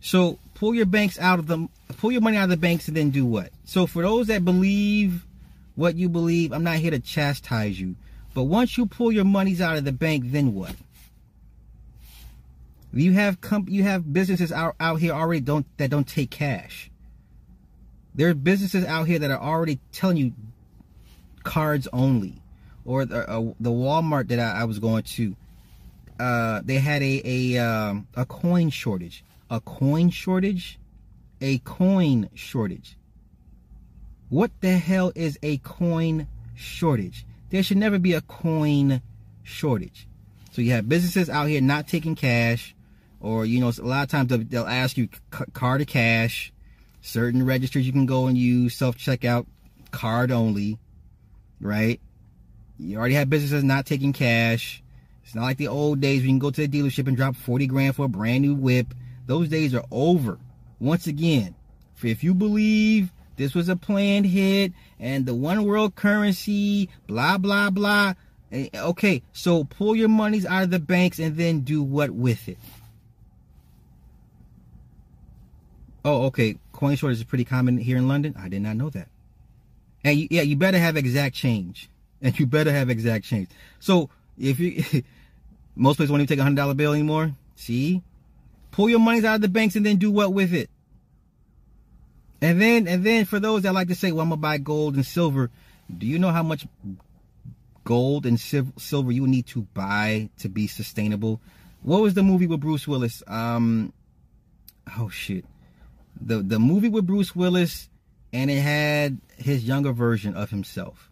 [0.00, 2.96] So pull your banks out of them, pull your money out of the banks and
[2.96, 3.50] then do what?
[3.64, 5.26] So for those that believe
[5.74, 7.96] what you believe, I'm not here to chastise you.
[8.32, 10.76] But once you pull your monies out of the bank, then what?
[12.92, 16.92] You have comp- you have businesses out, out here already don't that don't take cash.
[18.14, 20.32] There are businesses out here that are already telling you
[21.42, 22.40] cards only,
[22.84, 25.34] or the, uh, the Walmart that I, I was going to.
[26.20, 30.80] Uh, they had a a um, a coin shortage, a coin shortage?
[31.42, 32.96] A coin shortage.
[34.30, 37.26] What the hell is a coin shortage?
[37.50, 39.02] There should never be a coin
[39.42, 40.08] shortage.
[40.52, 42.74] So you have businesses out here not taking cash,
[43.20, 45.10] or you know, a lot of times they'll, they'll ask you
[45.52, 46.50] card to cash.
[47.02, 49.44] Certain registers you can go and use self checkout,
[49.90, 50.78] card only,
[51.60, 52.00] right?
[52.78, 54.82] You already have businesses not taking cash.
[55.22, 57.36] It's not like the old days when you can go to the dealership and drop
[57.36, 58.94] 40 grand for a brand new whip.
[59.26, 60.38] Those days are over.
[60.80, 61.54] Once again,
[62.02, 67.70] if you believe this was a planned hit and the one world currency, blah, blah,
[67.70, 68.14] blah.
[68.50, 72.48] Eh, okay, so pull your monies out of the banks and then do what with
[72.48, 72.58] it?
[76.04, 76.56] Oh, okay.
[76.72, 78.34] Coin shortage is pretty common here in London.
[78.38, 79.08] I did not know that.
[80.04, 81.88] And you, yeah, you better have exact change.
[82.20, 83.48] And you better have exact change.
[83.80, 84.84] So if you,
[85.76, 87.34] most places won't even take a hundred dollar bill anymore.
[87.54, 88.02] See,
[88.72, 90.68] pull your monies out of the banks and then do what with it?
[92.40, 94.96] And then, and then for those that like to say, well, I'm gonna buy gold
[94.96, 95.50] and silver.
[95.96, 96.66] Do you know how much
[97.84, 101.40] gold and silver you need to buy to be sustainable?
[101.82, 103.22] What was the movie with Bruce Willis?
[103.28, 103.92] Um,
[104.98, 105.44] oh shit,
[106.20, 107.88] the the movie with Bruce Willis,
[108.32, 111.10] and it had his younger version of himself.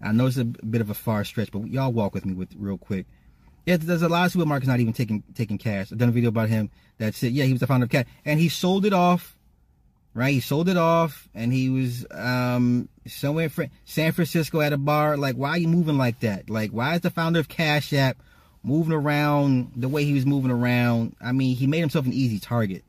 [0.00, 2.50] I know it's a bit of a far stretch, but y'all walk with me with
[2.56, 3.06] real quick.
[3.66, 5.92] Yeah, there's a lot of supermarkets not even taking taking cash.
[5.92, 8.06] I've done a video about him that said, yeah, he was the founder of cash,
[8.24, 9.36] and he sold it off
[10.14, 10.34] right?
[10.34, 15.16] He sold it off, and he was um, somewhere in San Francisco at a bar.
[15.16, 16.50] Like, why are you moving like that?
[16.50, 18.16] Like, why is the founder of Cash App
[18.62, 21.16] moving around the way he was moving around?
[21.20, 22.84] I mean, he made himself an easy target.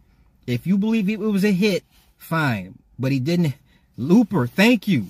[0.46, 1.84] If you believe it was a hit,
[2.18, 3.56] fine, but he didn't.
[3.98, 5.08] Looper, thank you,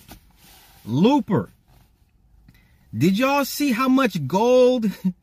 [0.86, 1.50] Looper.
[2.96, 4.86] Did y'all see how much gold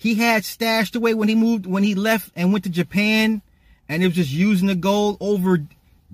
[0.00, 3.42] he had stashed away when he moved when he left and went to Japan?
[3.86, 5.62] And it was just using the gold over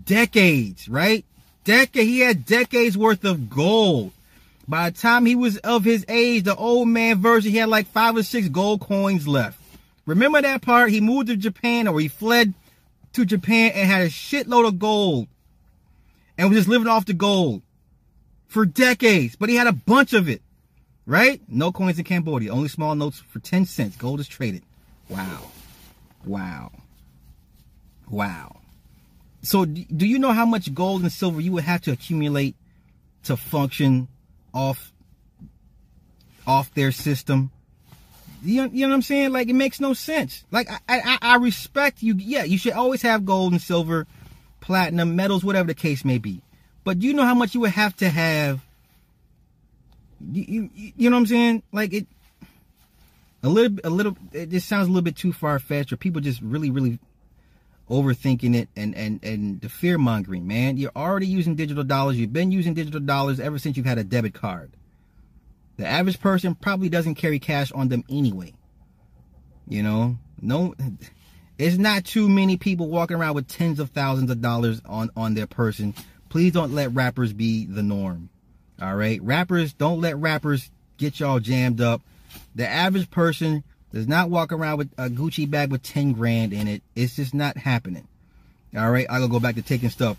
[0.02, 1.24] decades, right?
[1.62, 4.10] Decade, he had decades worth of gold.
[4.66, 7.86] By the time he was of his age, the old man version, he had like
[7.86, 9.60] five or six gold coins left.
[10.04, 10.90] Remember that part?
[10.90, 12.54] He moved to Japan or he fled
[13.12, 15.28] to Japan and had a shitload of gold
[16.36, 17.62] and was just living off the gold
[18.48, 19.36] for decades.
[19.36, 20.42] But he had a bunch of it,
[21.06, 21.40] right?
[21.48, 23.96] No coins in Cambodia, only small notes for 10 cents.
[23.96, 24.62] Gold is traded.
[25.08, 25.42] Wow.
[26.24, 26.72] Wow.
[28.10, 28.56] Wow.
[29.42, 32.56] So, do you know how much gold and silver you would have to accumulate
[33.24, 34.08] to function
[34.52, 34.92] off
[36.46, 37.52] off their system?
[38.42, 39.32] You know, you know what I'm saying?
[39.32, 40.44] Like it makes no sense.
[40.50, 42.14] Like I, I, I respect you.
[42.16, 44.06] Yeah, you should always have gold and silver,
[44.60, 46.42] platinum, metals, whatever the case may be.
[46.82, 48.65] But do you know how much you would have to have?
[50.20, 51.62] You, you, you know what I'm saying?
[51.72, 52.06] Like it,
[53.42, 54.16] a little, a little.
[54.32, 56.98] It just sounds a little bit too far fetched, or people just really, really
[57.88, 60.76] overthinking it and and and the fear mongering man.
[60.76, 62.18] You're already using digital dollars.
[62.18, 64.72] You've been using digital dollars ever since you've had a debit card.
[65.76, 68.54] The average person probably doesn't carry cash on them anyway.
[69.68, 70.18] You know?
[70.40, 70.74] No
[71.58, 75.34] it's not too many people walking around with tens of thousands of dollars on on
[75.34, 75.94] their person.
[76.28, 78.28] Please don't let rappers be the norm
[78.80, 82.00] all right rappers don't let rappers get y'all jammed up
[82.54, 86.68] the average person does not walk around with a Gucci bag with 10 grand in
[86.68, 86.82] it.
[86.94, 88.06] It's just not happening.
[88.76, 90.18] All right, I gotta go back to taking stuff.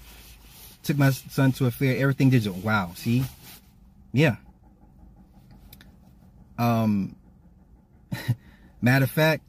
[0.84, 2.58] Took my son to a fair, everything digital.
[2.58, 3.24] Wow, see?
[4.13, 4.38] Yeah.
[6.58, 7.15] Um,
[8.82, 9.43] matter of fact,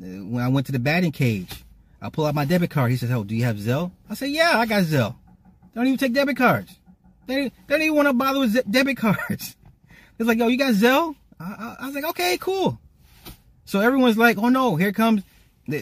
[0.00, 1.64] uh, when I went to the batting cage,
[2.00, 2.90] I pull out my debit card.
[2.90, 5.16] He says, "Oh, do you have Zelle?" I say, "Yeah, I got Zelle."
[5.74, 6.77] Don't even take debit cards.
[7.28, 9.54] They, they don't even want to bother with debit cards.
[10.18, 12.80] It's like, "Yo, you got Zelle?" I, I, I was like, "Okay, cool."
[13.68, 15.22] So everyone's like, oh no, here comes.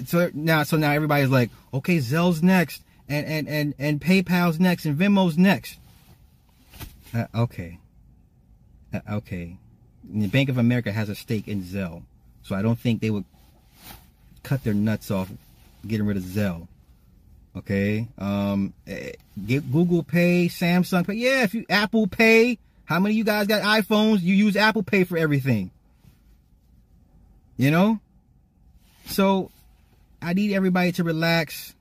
[0.07, 4.87] So now, so now everybody's like, okay, Zelle's next, and and and and PayPal's next,
[4.87, 5.79] and Venmo's next.
[7.15, 7.79] Uh, okay.
[8.93, 9.57] Uh, okay.
[10.03, 12.03] The Bank of America has a stake in Zelle,
[12.43, 13.25] so I don't think they would
[14.43, 15.31] cut their nuts off
[15.87, 16.67] getting rid of Zelle.
[17.57, 18.09] Okay.
[18.19, 19.13] Um, eh,
[19.47, 21.15] get Google Pay, Samsung Pay.
[21.15, 22.59] Yeah, if you Apple Pay.
[22.85, 24.23] How many of you guys got iPhones?
[24.23, 25.71] You use Apple Pay for everything.
[27.57, 27.99] You know?
[29.07, 29.51] So
[30.21, 31.75] I need everybody to relax.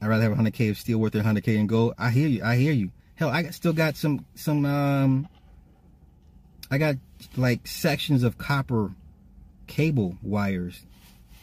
[0.00, 1.94] I'd rather have 100k of steel worth their 100k and gold.
[1.98, 2.42] I hear you.
[2.44, 2.90] I hear you.
[3.14, 5.28] Hell, I still got some some um.
[6.70, 6.96] I got
[7.36, 8.90] like sections of copper
[9.66, 10.82] cable wires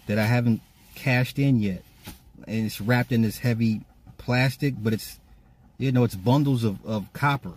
[0.07, 0.61] that I haven't
[0.95, 1.83] cashed in yet,
[2.47, 3.81] and it's wrapped in this heavy
[4.17, 5.19] plastic, but it's
[5.77, 7.53] you know it's bundles of of copper,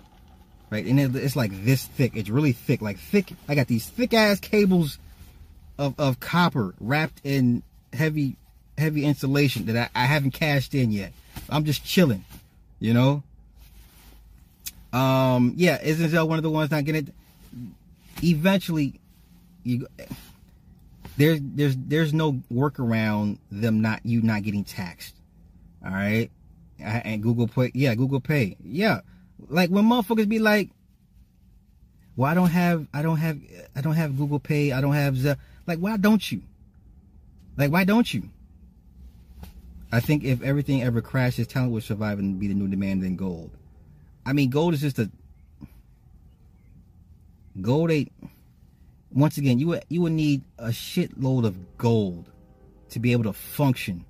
[0.70, 0.84] right?
[0.84, 2.12] And it, it's like this thick.
[2.14, 3.32] It's really thick, like thick.
[3.48, 4.98] I got these thick ass cables
[5.78, 8.36] of, of copper wrapped in heavy
[8.78, 11.12] heavy insulation that I, I haven't cashed in yet.
[11.48, 12.24] I'm just chilling,
[12.80, 13.22] you know.
[14.92, 17.14] Um, yeah, isn't Zelle one of the ones not getting it?
[18.24, 18.98] Eventually,
[19.62, 19.86] you
[21.16, 25.14] there's there's there's no workaround them not you not getting taxed.
[25.84, 26.30] All right,
[26.78, 29.00] and Google Pay, yeah, Google Pay, yeah.
[29.48, 30.70] Like when motherfuckers be like,
[32.16, 33.38] "Well, I don't have, I don't have,
[33.74, 36.42] I don't have Google Pay, I don't have Zelle." Like, why don't you?
[37.56, 38.24] Like, why don't you?
[39.92, 43.16] I think if everything ever crashes, talent would survive and be the new demand than
[43.16, 43.50] gold.
[44.24, 45.10] I mean, gold is just a
[47.60, 48.12] gold ain't.
[49.16, 52.30] Once again, you would you would need a shitload of gold
[52.90, 54.04] to be able to function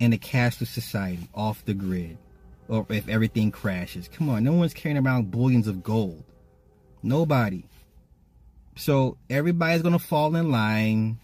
[0.00, 2.18] in a cashless society off the grid,
[2.66, 4.08] or if everything crashes.
[4.08, 6.24] Come on, no one's carrying around billions of gold.
[7.00, 7.64] Nobody.
[8.74, 11.20] So everybody's gonna fall in line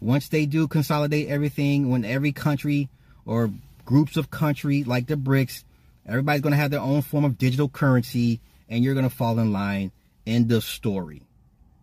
[0.00, 2.88] once they do consolidate everything, when every country
[3.24, 3.52] or
[3.84, 5.62] groups of country like the BRICS,
[6.06, 9.92] everybody's to have their own form of digital currency, and you're to fall in line.
[10.26, 11.22] End of story.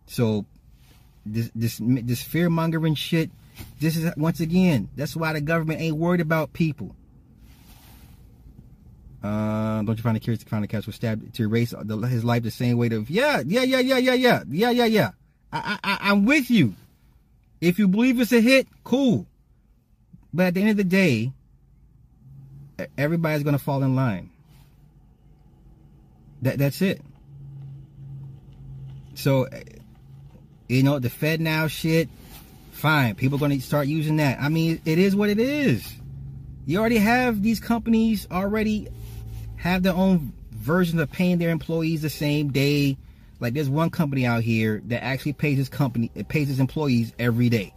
[0.06, 0.44] So
[1.26, 3.30] this this this fear mongering shit.
[3.80, 4.88] This is once again.
[4.96, 6.94] That's why the government ain't worried about people.
[9.22, 11.96] Uh, don't you find it curious to find a catch was stabbed to erase the,
[11.96, 15.10] his life the same way to yeah yeah yeah yeah yeah yeah yeah yeah yeah.
[15.52, 16.74] I I I'm with you.
[17.60, 19.26] If you believe it's a hit, cool.
[20.34, 21.32] But at the end of the day,
[22.98, 24.30] everybody's to fall in line.
[26.42, 27.00] That that's it.
[29.14, 29.46] So,
[30.68, 32.08] you know, the FedNow shit,
[32.72, 33.14] fine.
[33.14, 34.40] People going to start using that.
[34.40, 35.86] I mean, it is what it is.
[36.66, 38.88] You already have these companies already
[39.56, 42.96] have their own versions of paying their employees the same day
[43.40, 47.12] like there's one company out here that actually pays his company, it pays his employees
[47.18, 47.74] every day.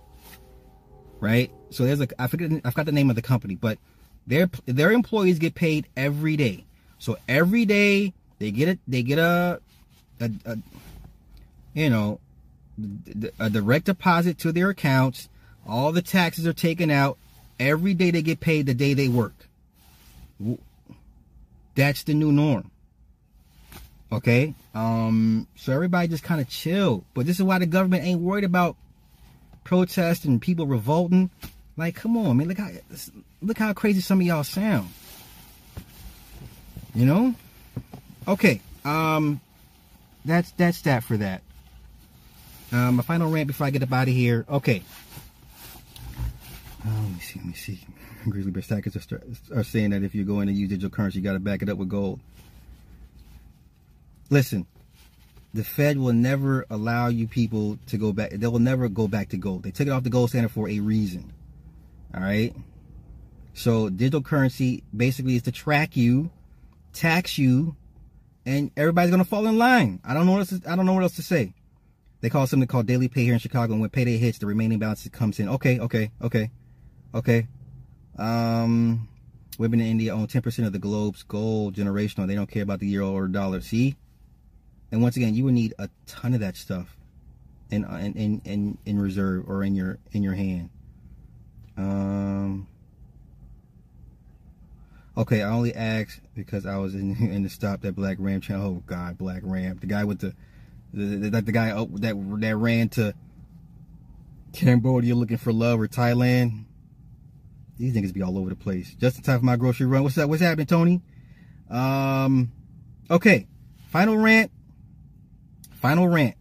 [1.19, 1.51] Right?
[1.71, 3.77] So there's a I forget I forgot the name of the company, but
[4.25, 6.63] their their employees get paid every day.
[6.99, 9.59] So every day they get a they get a,
[10.21, 10.57] a, a
[11.73, 12.19] you know
[13.39, 15.29] a direct deposit to their accounts.
[15.67, 17.17] All the taxes are taken out.
[17.59, 19.33] Every day they get paid the day they work.
[21.75, 22.71] That's the new norm.
[24.11, 24.53] Okay?
[24.73, 27.03] Um, so everybody just kind of chill.
[27.13, 28.75] But this is why the government ain't worried about
[29.63, 31.29] protests and people revolting.
[31.75, 32.47] Like, come on, man.
[32.47, 32.69] Look how
[33.41, 34.89] look how crazy some of y'all sound.
[36.95, 37.35] You know?
[38.27, 38.61] Okay.
[38.85, 39.41] Um
[40.25, 41.41] that's that's that for that.
[42.71, 44.45] Um my final rant before I get up out of here.
[44.49, 44.83] Okay.
[46.85, 47.79] Oh, let me see, let me see.
[48.29, 49.21] Grizzly Bear Stackers are,
[49.55, 51.69] are saying that if you're going to use digital currency, you got to back it
[51.69, 52.19] up with gold.
[54.29, 54.65] Listen,
[55.53, 58.31] the Fed will never allow you people to go back.
[58.31, 59.63] They will never go back to gold.
[59.63, 61.31] They took it off the gold standard for a reason.
[62.13, 62.55] All right.
[63.53, 66.29] So digital currency basically is to track you,
[66.93, 67.75] tax you,
[68.45, 69.99] and everybody's gonna fall in line.
[70.05, 70.59] I don't know what else.
[70.59, 71.53] To, I don't know what else to say.
[72.21, 74.79] They call something called daily pay here in Chicago, and when payday hits, the remaining
[74.79, 75.47] balance comes in.
[75.49, 76.51] Okay, okay, okay,
[77.13, 77.47] okay.
[78.17, 79.07] Um,
[79.59, 82.27] women in India own 10% of the globe's gold generational.
[82.27, 83.61] They don't care about the euro or dollar.
[83.61, 83.95] See,
[84.91, 86.97] and once again, you would need a ton of that stuff
[87.69, 90.69] in in in in, reserve or in your in your hand.
[91.75, 92.67] Um.
[95.15, 98.65] Okay, I only asked because I was in in the stop that Black Ram channel.
[98.65, 100.33] Oh God, Black Ram, the guy with the
[100.93, 103.13] the, the, guy that that ran to
[104.53, 106.65] Cambodia looking for love or Thailand.
[107.77, 108.95] These niggas be all over the place.
[108.95, 110.03] Just in time for my grocery run.
[110.03, 110.29] What's up?
[110.29, 111.01] What's happening, Tony?
[111.69, 112.51] Um.
[113.09, 113.47] Okay.
[113.89, 114.51] Final rant.
[115.75, 116.35] Final rant.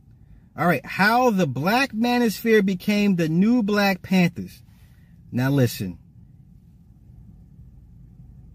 [0.58, 4.62] All right, how the Black Manosphere became the new Black Panthers.
[5.30, 5.98] Now listen.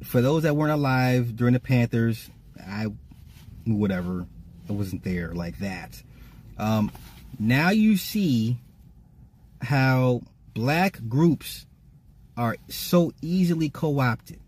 [0.03, 2.87] For those that weren't alive during the Panthers, I
[3.67, 4.25] whatever,
[4.69, 6.01] I wasn't there like that.
[6.57, 6.91] Um,
[7.39, 8.57] now you see
[9.61, 10.21] how
[10.53, 11.65] black groups
[12.37, 14.39] are so easily co-opted.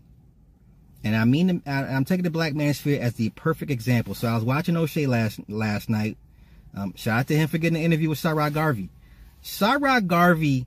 [1.02, 4.14] And I mean, I'm taking the Black Manosphere as the perfect example.
[4.14, 6.16] So I was watching O'Shea last last night
[6.76, 8.90] um, shout out to him for getting an interview with Sarah Garvey.
[9.42, 10.66] Sarah Garvey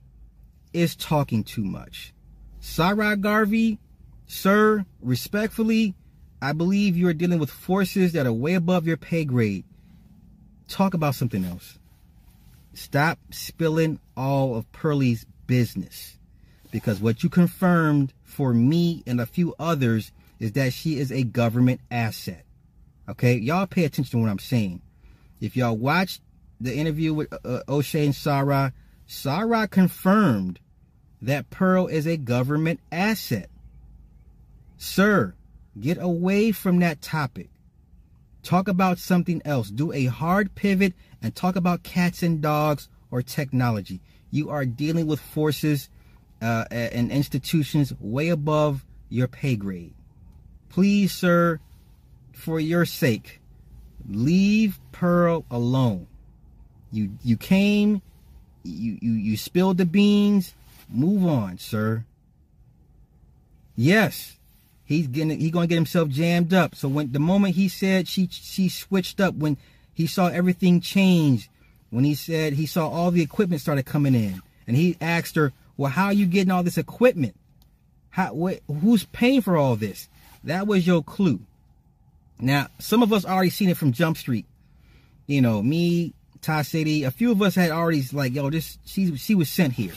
[0.72, 2.14] is talking too much.
[2.60, 3.78] Sarah Garvey,
[4.26, 5.94] sir, respectfully,
[6.40, 9.64] I believe you are dealing with forces that are way above your pay grade.
[10.68, 11.78] Talk about something else.
[12.74, 16.16] Stop spilling all of Pearlie's business.
[16.70, 21.24] Because what you confirmed for me and a few others is that she is a
[21.24, 22.44] government asset.
[23.08, 23.36] Okay?
[23.36, 24.82] Y'all pay attention to what I'm saying.
[25.40, 26.20] If y'all watched
[26.60, 28.72] the interview with uh, uh, O'Shea and Sarah,
[29.06, 30.60] Sarah confirmed
[31.22, 33.48] that Pearl is a government asset.
[34.76, 35.34] Sir,
[35.80, 37.48] get away from that topic.
[38.42, 39.70] Talk about something else.
[39.70, 44.00] Do a hard pivot and talk about cats and dogs or technology.
[44.30, 45.90] You are dealing with forces
[46.40, 49.94] uh, and institutions way above your pay grade.
[50.68, 51.60] Please, sir,
[52.32, 53.40] for your sake,
[54.08, 56.06] leave Pearl alone.
[56.92, 58.00] You you came,
[58.62, 60.54] you you you spilled the beans.
[60.88, 62.04] Move on, sir.
[63.76, 64.37] Yes,
[64.88, 66.74] he's getting he gonna get himself jammed up.
[66.74, 69.58] So when the moment he said she she switched up, when
[69.92, 71.50] he saw everything change,
[71.90, 75.52] when he said he saw all the equipment started coming in, and he asked her,
[75.76, 77.36] "Well, how are you getting all this equipment?
[78.10, 80.08] How what, who's paying for all this?"
[80.44, 81.40] That was your clue.
[82.40, 84.46] Now, some of us already seen it from Jump Street.
[85.26, 89.14] You know, me, Ty City, a few of us had already like, yo, this she
[89.16, 89.92] she was sent here.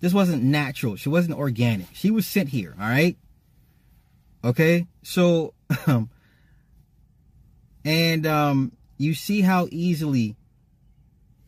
[0.00, 0.96] This wasn't natural.
[0.96, 1.86] She wasn't organic.
[1.92, 3.16] She was sent here, all right?
[4.44, 4.86] Okay?
[5.02, 5.54] So
[5.86, 6.10] um
[7.84, 10.36] and um you see how easily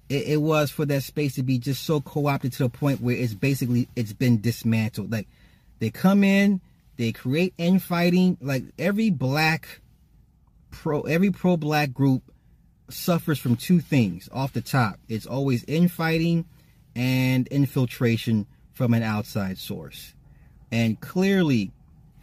[0.09, 3.16] it, it was for that space to be just so co-opted to the point where
[3.16, 5.11] it's basically it's been dismantled.
[5.12, 5.28] Like
[5.78, 6.61] they come in,
[6.97, 8.38] they create infighting.
[8.40, 9.80] Like every black
[10.70, 12.22] pro, every pro black group
[12.90, 14.99] suffers from two things off the top.
[15.09, 16.45] It's always infighting
[16.95, 20.14] and infiltration from an outside source.
[20.70, 21.70] And clearly,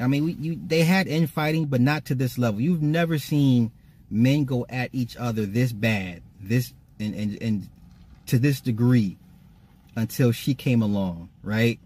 [0.01, 2.59] I mean, we, you, they had infighting, but not to this level.
[2.59, 3.71] You've never seen
[4.09, 7.69] men go at each other this bad, this and and, and
[8.27, 9.17] to this degree
[9.95, 11.79] until she came along, right?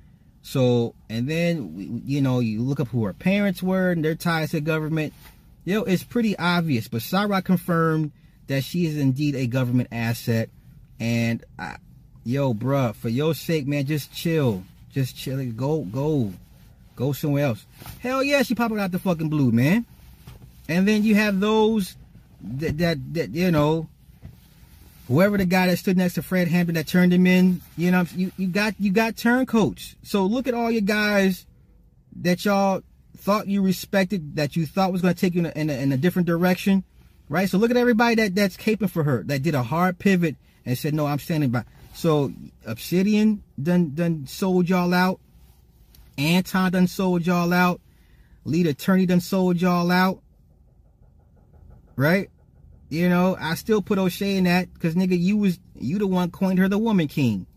[0.46, 4.52] So, and then, you know, you look up who her parents were and their ties
[4.52, 5.14] to government.
[5.64, 6.88] Yo, it's pretty obvious.
[6.88, 8.12] But Sarah confirmed
[8.46, 10.50] that she is indeed a government asset.
[11.00, 11.78] And, I,
[12.24, 14.64] yo, bruh, for your sake, man, just chill.
[14.92, 15.44] Just chill.
[15.52, 16.32] Go, go.
[16.96, 17.66] Go somewhere else.
[18.00, 19.86] Hell yeah, she popping out the fucking blue, man.
[20.70, 21.96] And then you have those
[22.42, 23.88] that, that, that you know,
[25.08, 28.06] whoever the guy that stood next to Fred Hampton that turned him in, you know,
[28.16, 29.96] you, you got you got turncoats.
[30.04, 31.46] So look at all your guys
[32.22, 32.82] that y'all
[33.18, 35.74] thought you respected, that you thought was going to take you in a, in a,
[35.74, 36.84] in a different direction,
[37.30, 37.50] right?
[37.50, 40.36] So look at everybody that that's caping for her, that did a hard pivot
[40.66, 42.32] and said, "No, I'm standing by." So
[42.66, 45.20] Obsidian done done sold y'all out.
[46.18, 47.82] Anton done sold y'all out.
[48.44, 50.22] Lead attorney done sold y'all out.
[51.96, 52.30] Right?
[52.90, 56.32] You know, I still put O'Shea in that because nigga, you was you the one
[56.32, 57.48] coined her the woman king.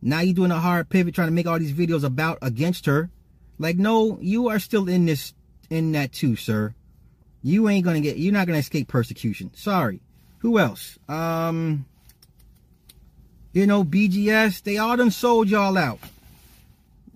[0.00, 3.10] Now you doing a hard pivot trying to make all these videos about against her.
[3.58, 5.34] Like, no, you are still in this
[5.68, 6.74] in that too, sir.
[7.42, 9.50] You ain't gonna get you're not gonna escape persecution.
[9.54, 10.00] Sorry.
[10.38, 10.98] Who else?
[11.08, 11.86] Um
[13.52, 15.98] you know, BGS, they all done sold y'all out.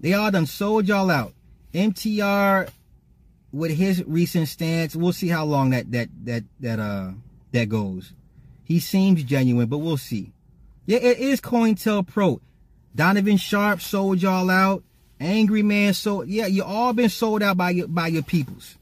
[0.04, 1.32] They all done sold y'all out.
[1.72, 2.68] MTR
[3.54, 7.12] with his recent stance, we'll see how long that that that that uh
[7.52, 8.12] that goes.
[8.64, 10.30] He seems genuine, but we'll see.
[10.84, 12.40] Yeah, it is COINTELPRO.
[12.94, 14.84] Donovan Sharpe sold y'all out.
[15.20, 16.28] Angry Man sold.
[16.28, 18.76] Yeah, you all been sold out by your by your peoples.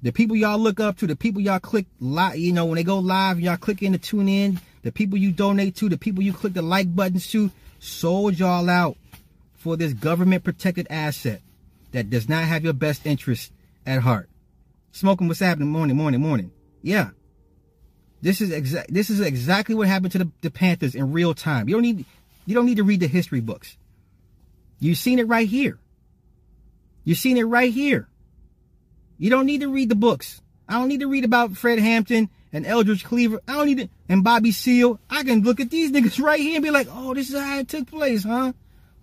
[0.00, 2.84] The people y'all look up to, the people y'all click live, you know, when they
[2.84, 4.58] go live, y'all click in to tune in.
[4.84, 8.70] The people you donate to, the people you click the like buttons to, sold y'all
[8.70, 8.96] out
[9.66, 11.42] for this government protected asset
[11.90, 13.50] that does not have your best interest
[13.84, 14.30] at heart.
[14.92, 16.52] Smoking what's happening morning, morning, morning.
[16.82, 17.10] Yeah.
[18.22, 18.94] This is exact.
[18.94, 21.68] This is exactly what happened to the, the Panthers in real time.
[21.68, 22.04] You don't need.
[22.46, 23.76] You don't need to read the history books.
[24.78, 25.80] You've seen it right here.
[27.02, 28.08] You've seen it right here.
[29.18, 30.40] You don't need to read the books.
[30.68, 33.40] I don't need to read about Fred Hampton and Eldridge Cleaver.
[33.48, 35.00] I don't need to, and Bobby Seale.
[35.10, 37.58] I can look at these niggas right here and be like, oh, this is how
[37.58, 38.52] it took place, huh?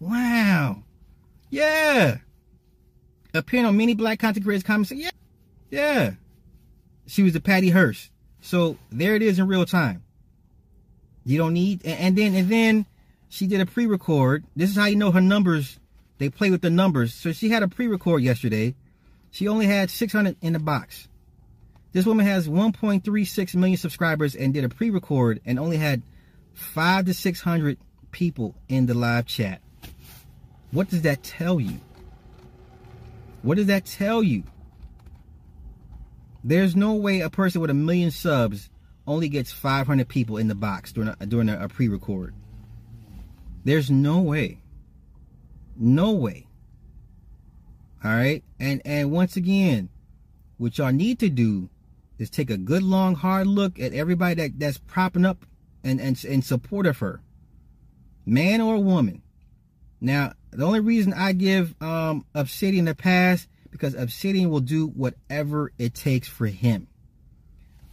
[0.03, 0.83] Wow.
[1.49, 2.17] Yeah.
[3.33, 4.91] Appearing on many black content creators comments.
[4.91, 5.09] Yeah.
[5.71, 6.11] Yeah.
[7.07, 8.11] She was the Patty Hearst.
[8.41, 10.03] So there it is in real time.
[11.23, 12.85] You don't need, and then, and then
[13.29, 14.43] she did a pre-record.
[14.57, 15.79] This is how you know her numbers.
[16.17, 17.13] They play with the numbers.
[17.13, 18.75] So she had a pre-record yesterday.
[19.31, 21.07] She only had 600 in the box.
[21.93, 26.01] This woman has 1.36 million subscribers and did a pre-record and only had
[26.53, 27.77] five to 600
[28.11, 29.62] people in the live chat.
[30.73, 31.79] What does that tell you?
[33.43, 34.43] What does that tell you?
[36.43, 38.71] There's no way a person with a million subs
[39.05, 42.33] only gets 500 people in the box during a, during a, a pre-record.
[43.63, 44.61] There's no way.
[45.77, 46.47] No way.
[48.03, 48.43] All right?
[48.59, 49.89] And and once again,
[50.57, 51.69] what y'all need to do
[52.17, 55.45] is take a good long hard look at everybody that, that's propping up
[55.83, 57.21] and, and in support of her.
[58.25, 59.21] Man or woman.
[60.01, 65.71] Now, the only reason I give um, Obsidian a pass because Obsidian will do whatever
[65.79, 66.87] it takes for him.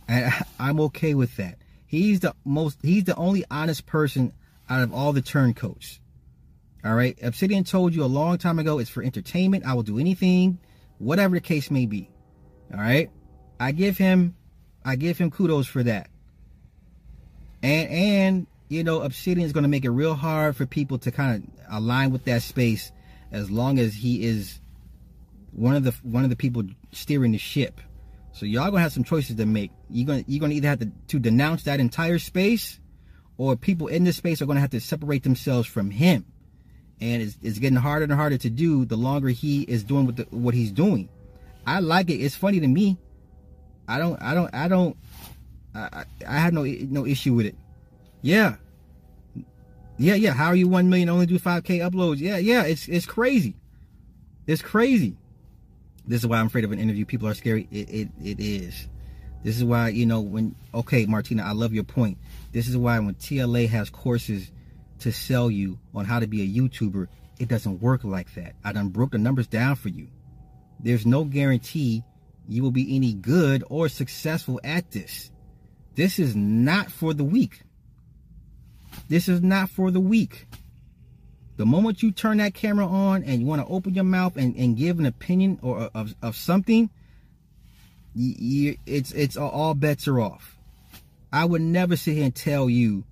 [0.07, 1.57] And I'm okay with that.
[1.87, 4.33] He's the most he's the only honest person
[4.69, 5.99] out of all the turncoats.
[6.85, 7.19] All right.
[7.23, 9.67] Obsidian told you a long time ago it's for entertainment.
[9.67, 10.59] I will do anything,
[10.99, 12.09] whatever the case may be.
[12.73, 13.11] All right.
[13.59, 14.37] I give him
[14.85, 16.11] I give him kudos for that.
[17.63, 21.11] And and you know, Obsidian is going to make it real hard for people to
[21.11, 22.93] kind of align with that space
[23.33, 24.61] as long as he is
[25.53, 26.63] one of the one of the people
[26.93, 27.81] steering the ship.
[28.33, 29.73] So y'all gonna have some choices to make.
[29.91, 32.79] You're gonna you're gonna either have to, to denounce that entire space,
[33.39, 36.25] or people in this space are gonna have to separate themselves from him.
[37.01, 40.17] And it's, it's getting harder and harder to do the longer he is doing what
[40.17, 41.09] the, what he's doing.
[41.67, 42.19] I like it.
[42.19, 42.99] It's funny to me.
[43.89, 44.97] I don't I don't I don't
[45.75, 47.57] I I have no no issue with it.
[48.23, 48.57] Yeah.
[49.99, 50.33] Yeah, yeah.
[50.33, 52.19] How are you one million only do five K uploads?
[52.19, 52.63] Yeah, yeah.
[52.63, 53.55] It's it's crazy.
[54.47, 55.17] It's crazy.
[56.07, 57.05] This is why I'm afraid of an interview.
[57.05, 57.69] People are scary.
[57.71, 58.89] It, it, it is.
[59.43, 62.19] This is why, you know, when, okay, Martina, I love your point.
[62.53, 64.51] This is why when TLA has courses
[65.01, 67.07] to sell you on how to be a YouTuber,
[67.39, 68.55] it doesn't work like that.
[68.65, 70.09] I done broke the numbers down for you.
[70.79, 72.03] There's no guarantee
[72.49, 75.31] you will be any good or successful at this.
[75.95, 77.63] This is not for the weak.
[79.11, 80.47] This is not for the weak.
[81.57, 84.55] The moment you turn that camera on and you want to open your mouth and,
[84.55, 86.89] and give an opinion or of, of something,
[88.15, 90.57] you, you, it's it's all bets are off.
[91.33, 93.05] I would never sit here and tell you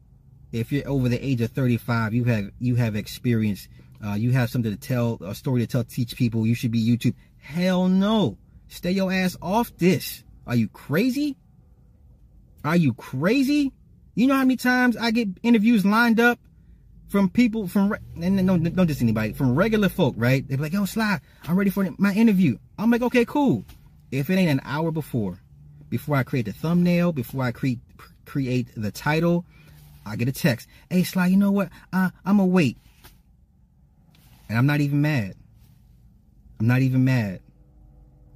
[0.53, 3.66] if you're over the age of 35, you have you have experience,
[4.07, 6.46] uh, you have something to tell, a story to tell, teach people.
[6.46, 7.16] You should be YouTube.
[7.38, 8.38] Hell no,
[8.68, 10.22] stay your ass off this.
[10.46, 11.36] Are you crazy?
[12.64, 13.72] Are you crazy?
[14.18, 16.40] You know how many times I get interviews lined up
[17.06, 20.46] from people from and no don't just anybody from regular folk, right?
[20.48, 23.64] They be like, "Yo, Sly, I'm ready for my interview." I'm like, "Okay, cool."
[24.10, 25.38] If it ain't an hour before,
[25.88, 27.78] before I create the thumbnail, before I create
[28.24, 29.46] create the title,
[30.04, 30.66] I get a text.
[30.90, 31.68] Hey, Sly, you know what?
[31.92, 32.76] Uh, I'm gonna wait,
[34.48, 35.36] and I'm not even mad.
[36.58, 37.38] I'm not even mad,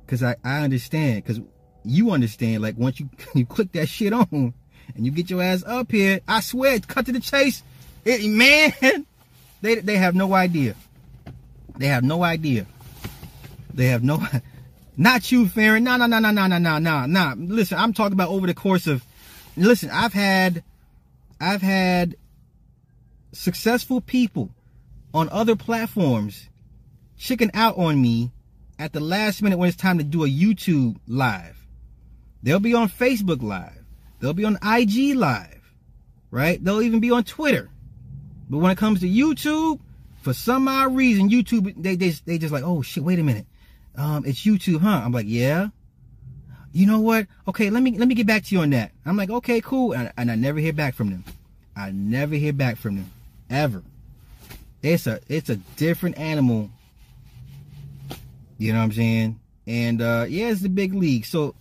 [0.06, 1.40] cause I I understand, cause
[1.82, 2.62] you understand.
[2.62, 4.54] Like once you you click that shit on,
[4.95, 7.62] and you get your ass up here, I swear, cut to the chase
[8.05, 9.07] it, man,
[9.62, 10.74] they they have no idea.
[11.76, 12.66] They have no idea.
[13.72, 14.24] They have no.
[14.97, 15.84] Not you, Farron.
[15.84, 17.34] No, no, no, no, no, no, no, no, no.
[17.38, 19.05] Listen, I'm talking about over the course of.
[19.57, 20.62] Listen, I've had,
[21.40, 22.16] I've had
[23.32, 24.51] successful people
[25.14, 26.49] on other platforms
[27.18, 28.30] chicken out on me
[28.78, 31.57] at the last minute when it's time to do a YouTube live.
[32.43, 33.81] They'll be on Facebook live.
[34.22, 35.74] They'll be on IG live,
[36.30, 36.62] right?
[36.62, 37.68] They'll even be on Twitter.
[38.48, 39.80] But when it comes to YouTube,
[40.22, 43.46] for some odd reason, YouTube they they they just like, oh shit, wait a minute,
[43.96, 45.02] um, it's YouTube, huh?
[45.04, 45.68] I'm like, yeah.
[46.72, 47.26] You know what?
[47.48, 48.92] Okay, let me let me get back to you on that.
[49.04, 51.24] I'm like, okay, cool, and, and I never hear back from them.
[51.74, 53.10] I never hear back from them,
[53.50, 53.82] ever.
[54.84, 56.70] It's a it's a different animal.
[58.56, 59.40] You know what I'm saying?
[59.66, 61.26] And uh yeah, it's the big league.
[61.26, 61.56] So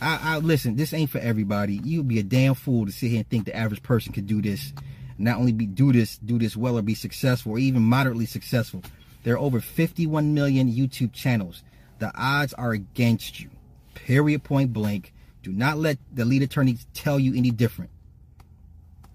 [0.00, 0.76] I, I listen.
[0.76, 1.80] This ain't for everybody.
[1.84, 4.40] You'd be a damn fool to sit here and think the average person could do
[4.40, 4.72] this
[5.20, 8.82] not only be do this do this well or be successful or even moderately successful.
[9.22, 11.62] There are over 51 million YouTube channels.
[11.98, 13.50] The odds are against you.
[13.94, 14.42] Period.
[14.42, 15.12] Point blank.
[15.42, 17.90] Do not let the lead attorney tell you any different.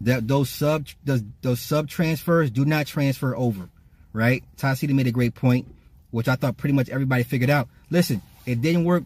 [0.01, 3.69] That those sub those, those sub transfers do not transfer over.
[4.13, 4.43] Right?
[4.57, 5.67] Tassita made a great point,
[6.11, 7.67] which I thought pretty much everybody figured out.
[7.89, 9.03] Listen, it didn't work.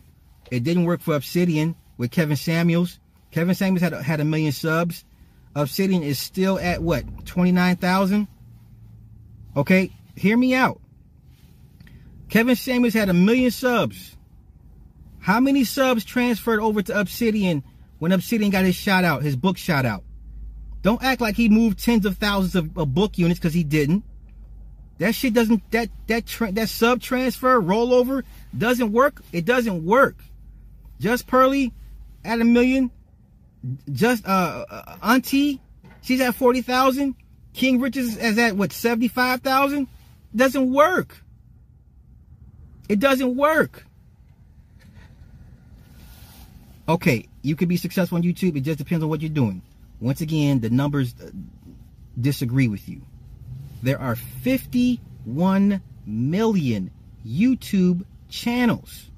[0.51, 2.99] It didn't work for Obsidian with Kevin Samuels.
[3.31, 5.05] Kevin Samuels had had a million subs.
[5.55, 8.27] Obsidian is still at what 29,000
[9.57, 10.79] okay hear me out.
[12.29, 14.15] Kevin Samuels had a million subs.
[15.19, 17.63] How many subs transferred over to Obsidian
[17.97, 20.03] when Obsidian got his shot out his book shot out?
[20.81, 24.03] Don't act like he moved tens of thousands of, of book units because he didn't.
[24.99, 28.23] That shit doesn't that that that sub transfer rollover
[28.57, 29.21] doesn't work.
[29.31, 30.15] It doesn't work
[30.99, 31.73] just Pearly
[32.23, 32.91] at a million.
[33.91, 35.59] Just uh, uh auntie
[36.01, 37.13] she's at 40,000
[37.53, 39.87] King Richards is at what 75,000
[40.33, 41.17] doesn't work.
[42.87, 43.85] It doesn't work.
[46.87, 48.55] Okay you could be successful on YouTube.
[48.57, 49.61] It just depends on what you're doing.
[49.99, 51.29] Once again the numbers uh,
[52.19, 53.01] disagree with you.
[53.81, 56.91] There are 51 million
[57.25, 59.08] YouTube channels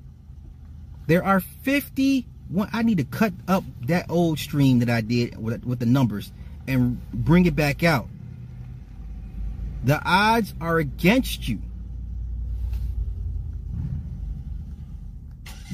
[1.12, 2.26] there are 50
[2.72, 6.32] I need to cut up that old stream that I did with, with the numbers
[6.70, 8.08] and bring it back out.
[9.84, 11.60] The odds are against you.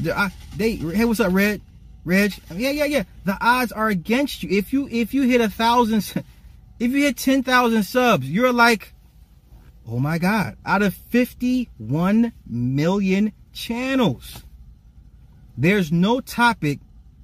[0.01, 1.61] The, uh, they hey, what's up, Red?
[2.03, 2.33] Reg?
[2.55, 3.03] Yeah, yeah, yeah.
[3.25, 4.49] The odds are against you.
[4.57, 6.13] If you if you hit a thousand,
[6.79, 8.91] if you hit ten thousand subs, you're like,
[9.87, 10.57] oh my god!
[10.65, 14.43] Out of fifty-one million channels,
[15.57, 16.79] there's no topic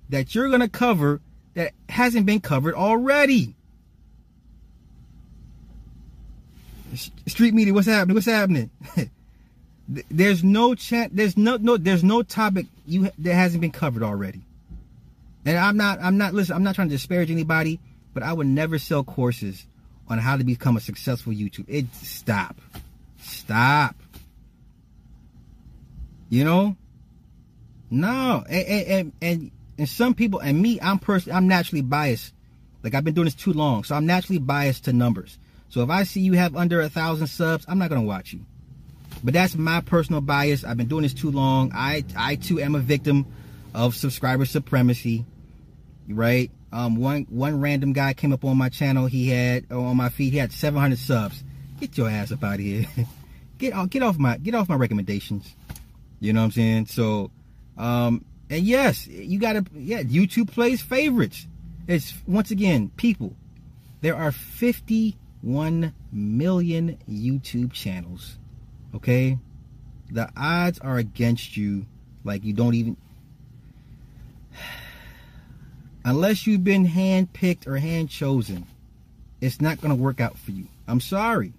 [0.09, 1.21] that you're gonna cover
[1.53, 3.55] that hasn't been covered already.
[7.27, 8.15] Street media, what's happening?
[8.15, 8.69] What's happening?
[9.87, 11.11] there's no chance.
[11.13, 11.77] There's no no.
[11.77, 14.41] There's no topic you that hasn't been covered already.
[15.45, 15.99] And I'm not.
[16.01, 16.33] I'm not.
[16.33, 16.55] Listen.
[16.55, 17.79] I'm not trying to disparage anybody,
[18.13, 19.65] but I would never sell courses
[20.07, 21.65] on how to become a successful YouTube.
[21.67, 22.59] It stop,
[23.19, 23.95] stop.
[26.29, 26.75] You know,
[27.93, 32.33] no, and and and, and some people and me, I'm personally, I'm naturally biased.
[32.81, 35.37] Like I've been doing this too long, so I'm naturally biased to numbers.
[35.69, 38.45] So if I see you have under a thousand subs, I'm not gonna watch you.
[39.23, 40.63] But that's my personal bias.
[40.63, 41.71] I've been doing this too long.
[41.73, 43.27] I I too am a victim
[43.75, 45.23] of subscriber supremacy.
[46.09, 46.49] Right?
[46.71, 50.33] Um one one random guy came up on my channel, he had on my feed,
[50.33, 51.43] he had 700 subs.
[51.79, 52.87] Get your ass up out of here.
[53.59, 55.53] get off get off my get off my recommendations.
[56.19, 56.85] You know what I'm saying?
[56.87, 57.29] So
[57.77, 61.47] um and yes, you got to yeah, YouTube plays favorites.
[61.87, 63.35] It's once again, people.
[64.01, 68.37] There are 51 million YouTube channels.
[68.93, 69.39] Okay?
[70.11, 71.85] The odds are against you
[72.23, 72.97] like you don't even
[76.05, 78.67] unless you've been handpicked or hand chosen,
[79.41, 80.67] it's not going to work out for you.
[80.87, 81.53] I'm sorry.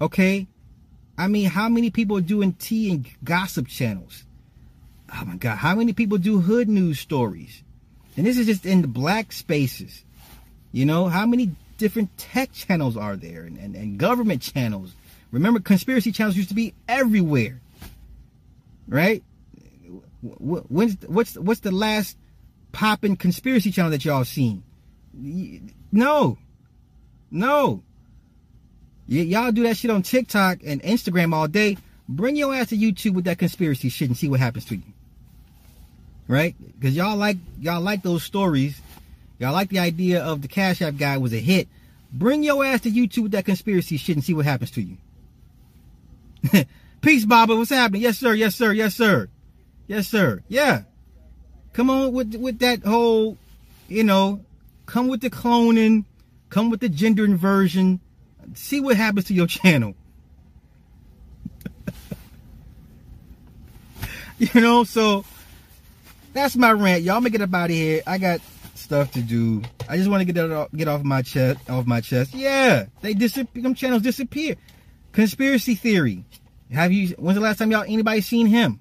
[0.00, 0.46] Okay?
[1.18, 4.25] I mean, how many people are doing tea and gossip channels?
[5.12, 5.56] Oh my God.
[5.56, 7.62] How many people do hood news stories?
[8.16, 10.04] And this is just in the black spaces.
[10.72, 14.94] You know, how many different tech channels are there and, and, and government channels
[15.30, 17.60] Remember, conspiracy channels used to be everywhere,
[18.88, 19.22] right?
[20.22, 22.16] When's what's what's the last
[22.72, 24.62] popping conspiracy channel that y'all seen?
[25.92, 26.38] No,
[27.30, 27.82] no.
[29.08, 31.76] Y'all do that shit on TikTok and Instagram all day.
[32.08, 34.82] Bring your ass to YouTube with that conspiracy shit and see what happens to you.
[36.28, 36.54] Right?
[36.78, 38.80] Because y'all like y'all like those stories.
[39.38, 41.68] Y'all like the idea of the Cash App guy was a hit.
[42.12, 44.96] Bring your ass to YouTube with that conspiracy shit and see what happens to you.
[47.00, 47.54] Peace, Baba.
[47.54, 48.02] What's happening?
[48.02, 48.32] Yes, sir.
[48.32, 48.72] Yes, sir.
[48.72, 49.28] Yes, sir.
[49.86, 50.42] Yes, sir.
[50.48, 50.82] Yeah.
[51.72, 53.36] Come on with with that whole,
[53.88, 54.40] you know,
[54.86, 56.04] come with the cloning,
[56.48, 58.00] come with the gender inversion.
[58.54, 59.94] See what happens to your channel.
[64.38, 65.24] you know, so
[66.36, 67.02] that's my rant.
[67.02, 68.02] Y'all make it up out of here.
[68.06, 68.40] I got
[68.74, 69.62] stuff to do.
[69.88, 71.68] I just want to get that off, get off my chest.
[71.70, 72.34] Off my chest.
[72.34, 73.62] Yeah, they disappear.
[73.62, 74.56] Them channels disappear.
[75.12, 76.24] Conspiracy theory.
[76.72, 77.08] Have you?
[77.18, 78.80] When's the last time y'all anybody seen him?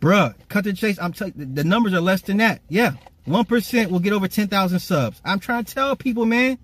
[0.00, 0.98] Bruh, cut the chase.
[0.98, 2.62] I'm telling the numbers are less than that.
[2.68, 2.92] Yeah,
[3.24, 5.20] one percent will get over ten thousand subs.
[5.24, 6.58] I'm trying to tell people, man.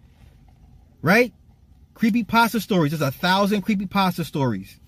[1.02, 1.32] Right?
[1.94, 2.92] Creepy pasta stories.
[2.92, 4.78] There's a thousand creepy pasta stories.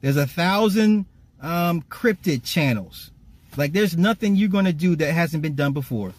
[0.00, 1.06] There's a thousand
[1.40, 3.10] um, cryptid channels.
[3.56, 6.12] Like there's nothing you're gonna do that hasn't been done before.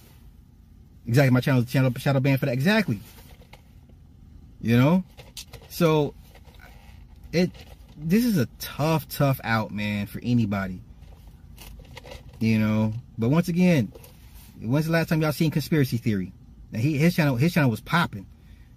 [1.08, 1.32] Exactly.
[1.32, 2.54] My channel channel shadow ban for that.
[2.54, 3.00] Exactly.
[4.62, 5.04] You know?
[5.70, 6.14] So
[7.32, 7.52] it
[7.98, 10.82] this is a tough, tough out, man, for anybody.
[12.40, 13.92] You know, but once again,
[14.62, 16.34] when's the last time y'all seen conspiracy theory?
[16.72, 18.26] Now he his channel his channel was popping.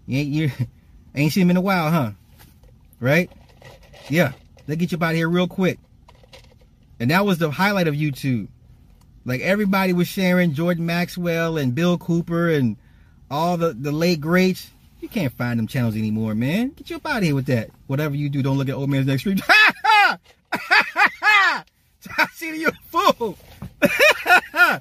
[0.06, 0.50] You ain't you
[1.14, 2.10] ain't seen him in a while, huh?
[3.00, 3.30] Right?
[4.08, 4.32] Yeah,
[4.66, 5.78] they get you out here real quick.
[7.00, 8.48] And that was the highlight of YouTube.
[9.24, 12.76] Like everybody was sharing Jordan Maxwell and Bill Cooper and
[13.30, 14.70] all the, the late greats.
[15.00, 16.70] You can't find them channels anymore, man.
[16.70, 17.70] Get you up out of here with that.
[17.86, 19.40] Whatever you do, don't look at old man's next street.
[19.40, 20.18] Ha ha!
[20.52, 21.64] Ha ha
[22.32, 22.72] see you a
[23.12, 23.38] fool.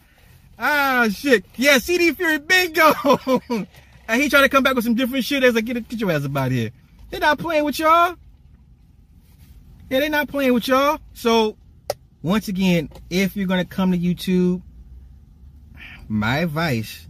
[0.59, 1.45] Ah shit.
[1.55, 2.91] Yeah, CD Fury bingo.
[4.07, 5.99] and he trying to come back with some different shit as I get it, get
[5.99, 6.71] your ass about here.
[7.11, 8.15] They're not playing with y'all.
[9.91, 10.99] Yeah, they're not playing with y'all.
[11.13, 11.57] So
[12.27, 14.61] once again, if you're gonna come to YouTube,
[16.09, 17.07] my advice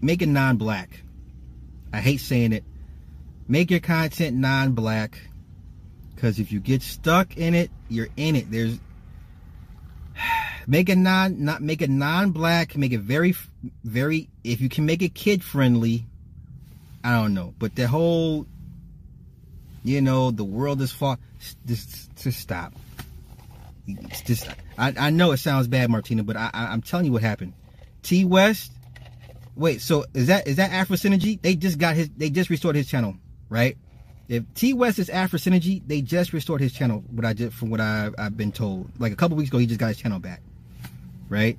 [0.00, 1.02] make it non-black.
[1.92, 2.62] I hate saying it.
[3.48, 5.18] Make your content non-black.
[6.14, 8.48] Because if you get stuck in it, you're in it.
[8.48, 8.78] There's
[10.68, 12.76] make it non not make it non-black.
[12.76, 13.34] Make it very
[13.82, 14.28] very.
[14.44, 16.06] If you can make it kid friendly,
[17.02, 17.54] I don't know.
[17.58, 18.46] But the whole,
[19.82, 21.18] you know, the world is far.
[21.66, 22.72] Just just stop.
[24.24, 27.22] just I, I know it sounds bad, Martina, but I, I I'm telling you what
[27.22, 27.52] happened.
[28.02, 28.72] T West
[29.56, 31.40] wait, so is that is that Afro Synergy?
[31.40, 33.16] They just got his they just restored his channel,
[33.48, 33.76] right?
[34.28, 37.02] If T West is Afro Synergy, they just restored his channel.
[37.10, 39.66] What I did from what I I've been told, like a couple weeks ago, he
[39.66, 40.42] just got his channel back,
[41.28, 41.58] right?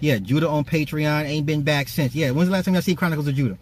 [0.00, 2.14] Yeah, Judah on Patreon ain't been back since.
[2.14, 3.58] Yeah, when's the last time y'all seen Chronicles of Judah?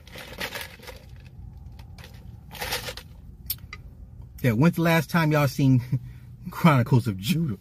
[4.44, 5.80] Yeah, when's the last time y'all seen
[6.50, 7.56] Chronicles of Judah?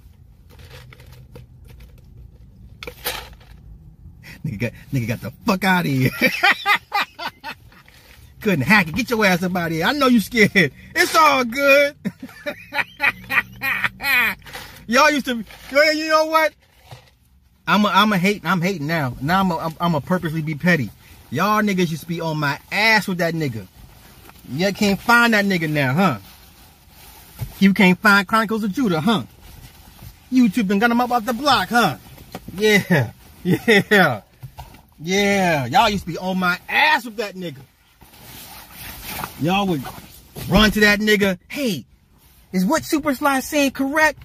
[4.46, 6.12] Nigga got, nigga got the fuck out of here.
[8.42, 8.96] Couldn't hack it.
[8.96, 9.86] Get your ass up out of here.
[9.86, 10.74] I know you scared.
[10.94, 11.96] It's all good.
[14.88, 16.52] Y'all used to, you know what?
[17.66, 18.42] I'm a, I'm a hate.
[18.44, 19.16] I'm hating now.
[19.22, 20.90] Now I'm a, I'm, I'm a purposely be petty.
[21.32, 23.68] Y'all niggas used to be on my ass with that nigga.
[24.50, 26.18] You can't find that nigga now, huh?
[27.64, 29.24] You can't find Chronicles of Judah, huh?
[30.30, 31.96] YouTube done got him up off the block, huh?
[32.58, 33.12] Yeah,
[33.46, 34.22] yeah.
[35.00, 37.62] Yeah, y'all used to be on my ass with that nigga.
[39.40, 39.82] Y'all would
[40.50, 41.40] run to that nigga.
[41.48, 41.86] Hey,
[42.52, 44.22] is what Super Sly saying correct?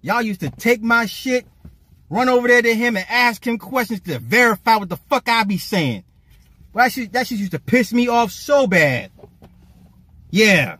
[0.00, 1.46] Y'all used to take my shit,
[2.08, 5.44] run over there to him and ask him questions to verify what the fuck I
[5.44, 6.04] be saying.
[6.72, 9.10] Well, that shit, that shit used to piss me off so bad.
[10.30, 10.78] Yeah.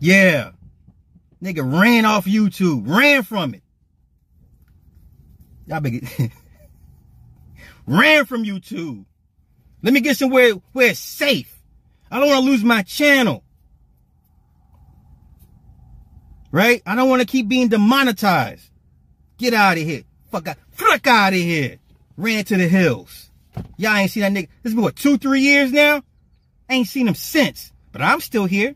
[0.00, 0.52] Yeah.
[1.42, 3.62] Nigga ran off YouTube, ran from it.
[5.66, 6.08] Y'all big
[7.86, 9.04] ran from YouTube.
[9.82, 11.52] Let me get somewhere where it's safe.
[12.10, 13.42] I don't want to lose my channel.
[16.50, 16.82] Right?
[16.86, 18.70] I don't want to keep being demonetized.
[19.36, 20.04] Get out of here.
[20.30, 20.56] Fuck out.
[20.70, 21.78] Fuck out of here.
[22.16, 23.30] Ran to the hills.
[23.76, 24.48] Y'all ain't seen that nigga.
[24.62, 26.02] This been what, two, three years now?
[26.68, 27.72] ain't seen him since.
[27.92, 28.74] But I'm still here.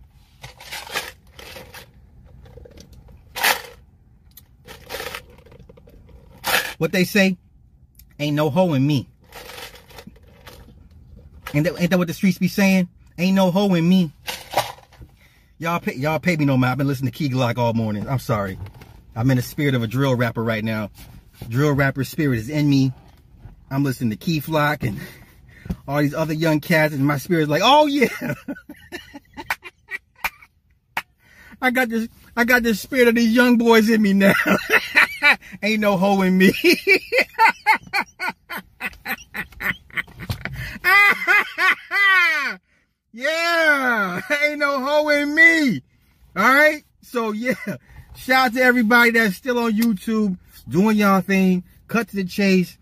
[6.80, 7.36] What they say?
[8.18, 9.06] Ain't no hoe in me.
[11.52, 12.88] Ain't that, ain't that what the streets be saying?
[13.18, 14.12] Ain't no hoe in me.
[15.58, 16.72] Y'all pay, y'all pay me no mind.
[16.72, 18.08] I've been listening to Key Glock all morning.
[18.08, 18.58] I'm sorry.
[19.14, 20.88] I'm in the spirit of a drill rapper right now.
[21.50, 22.94] Drill rapper spirit is in me.
[23.70, 24.98] I'm listening to Key Flock and
[25.86, 28.08] all these other young cats, and my spirit's like, oh yeah.
[31.60, 34.34] I got this, I got the spirit of these young boys in me now.
[35.62, 36.52] Ain't no hoe in me.
[43.12, 45.82] yeah, ain't no hoe in me.
[46.36, 46.84] All right.
[47.02, 47.54] So yeah,
[48.16, 51.64] shout out to everybody that's still on YouTube doing y'all thing.
[51.88, 52.78] Cut to the chase.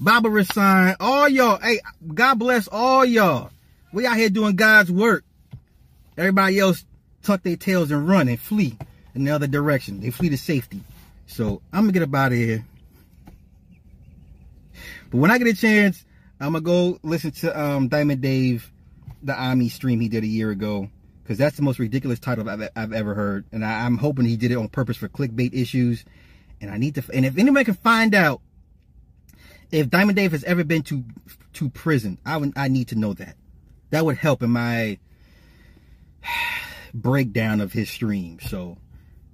[0.00, 1.58] Baba Rasan, all y'all.
[1.58, 1.80] Hey,
[2.14, 3.50] God bless all y'all.
[3.92, 5.24] We out here doing God's work.
[6.16, 6.84] Everybody else
[7.22, 8.76] tuck their tails and run and flee
[9.14, 10.00] in the other direction.
[10.00, 10.82] They flee to safety.
[11.26, 12.64] So I'm gonna get up out of here.
[15.10, 16.04] But when I get a chance,
[16.40, 18.70] I'm gonna go listen to um, Diamond Dave,
[19.22, 20.88] the Ami stream he did a year ago,
[21.22, 24.36] because that's the most ridiculous title I've, I've ever heard, and I, am hoping he
[24.36, 26.04] did it on purpose for clickbait issues.
[26.60, 28.42] And I need to, and if anybody can find out
[29.70, 31.04] if Diamond Dave has ever been to
[31.54, 33.36] to prison, I would, I need to know that.
[33.90, 34.98] That would help in my
[36.94, 38.38] breakdown of his stream.
[38.40, 38.78] So,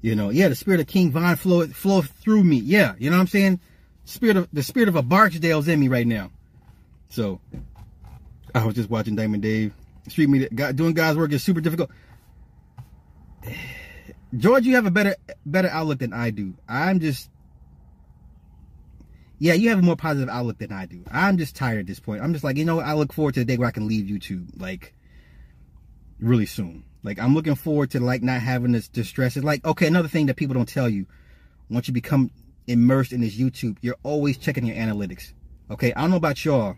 [0.00, 2.57] you know, yeah, the spirit of King Von flow flow through me.
[2.57, 3.61] Yeah, you know what I'm saying?
[4.04, 6.30] Spirit of the spirit of a Barksdale's in me right now.
[7.09, 7.40] So,
[8.54, 9.72] I was just watching Diamond Dave.
[10.09, 11.90] Street media, God, doing God's work is super difficult.
[14.36, 16.54] George, you have a better better outlook than I do.
[16.68, 17.30] I'm just
[19.38, 21.04] yeah, you have a more positive outlook than I do.
[21.11, 22.22] I'm just tired at this point.
[22.22, 22.80] I'm just like, you know?
[22.80, 24.94] I look forward to the day where I can leave YouTube, like,
[26.18, 26.84] really soon.
[27.07, 29.36] Like, I'm looking forward to, like, not having this distress.
[29.36, 31.07] It's like, okay, another thing that people don't tell you.
[31.70, 32.32] Once you become
[32.66, 35.32] immersed in this YouTube, you're always checking your analytics.
[35.70, 36.76] Okay, I don't know about y'all,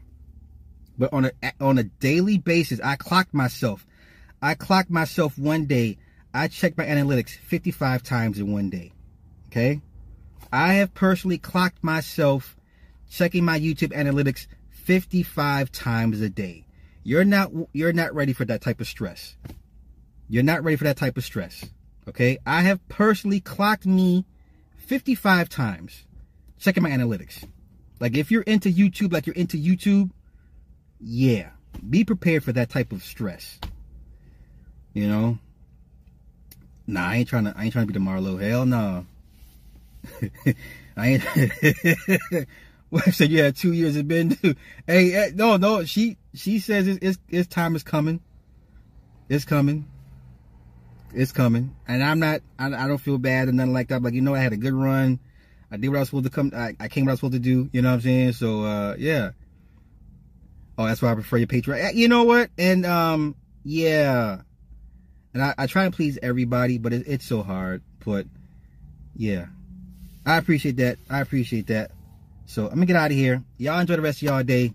[0.98, 3.86] but on a on a daily basis, I clocked myself.
[4.42, 5.96] I clocked myself one day.
[6.34, 8.92] I checked my analytics 55 times in one day.
[9.46, 9.80] Okay?
[10.52, 12.54] I have personally clocked myself
[13.10, 16.66] checking my YouTube analytics 55 times a day.
[17.02, 19.36] You're not you're not ready for that type of stress.
[20.28, 21.64] You're not ready for that type of stress.
[22.08, 22.38] Okay?
[22.46, 24.24] I have personally clocked me
[24.76, 26.04] 55 times
[26.58, 27.44] checking my analytics.
[28.00, 30.10] Like if you're into YouTube like you're into YouTube,
[31.00, 31.50] yeah,
[31.88, 33.58] be prepared for that type of stress.
[34.92, 35.38] You know?
[36.86, 38.40] Nah, I ain't trying to I ain't trying to be the Marlo.
[38.40, 39.06] Hell no.
[40.96, 42.48] I ain't.
[42.90, 44.30] Wife said you had two years of been.
[44.86, 45.84] Hey, hey, no, no.
[45.84, 48.20] She she says it's, it's, it's time is coming.
[49.28, 49.86] It's coming.
[51.14, 52.42] It's coming, and I'm not.
[52.58, 54.02] I, I don't feel bad or nothing like that.
[54.02, 55.18] Like you know, I had a good run.
[55.70, 56.52] I did what I was supposed to come.
[56.54, 57.68] I, I came what I was supposed to do.
[57.72, 58.32] You know what I'm saying?
[58.32, 59.30] So uh, yeah.
[60.76, 61.94] Oh, that's why I prefer your Patreon.
[61.94, 62.50] You know what?
[62.56, 63.34] And um,
[63.64, 64.42] yeah.
[65.34, 67.82] And I, I try to please everybody, but it, it's so hard.
[68.04, 68.26] But
[69.16, 69.46] yeah,
[70.24, 70.98] I appreciate that.
[71.10, 71.90] I appreciate that.
[72.46, 73.42] So I'm gonna get out of here.
[73.56, 74.72] Y'all enjoy the rest of y'all day.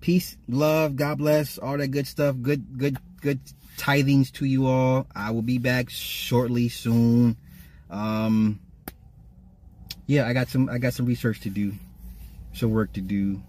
[0.00, 2.34] Peace, love, God bless, all that good stuff.
[2.40, 3.38] Good, good, good
[3.76, 5.06] tithings to you all.
[5.14, 7.36] I will be back shortly, soon.
[7.90, 8.60] Um,
[10.06, 11.72] yeah, I got some, I got some research to do,
[12.52, 13.42] some work to do,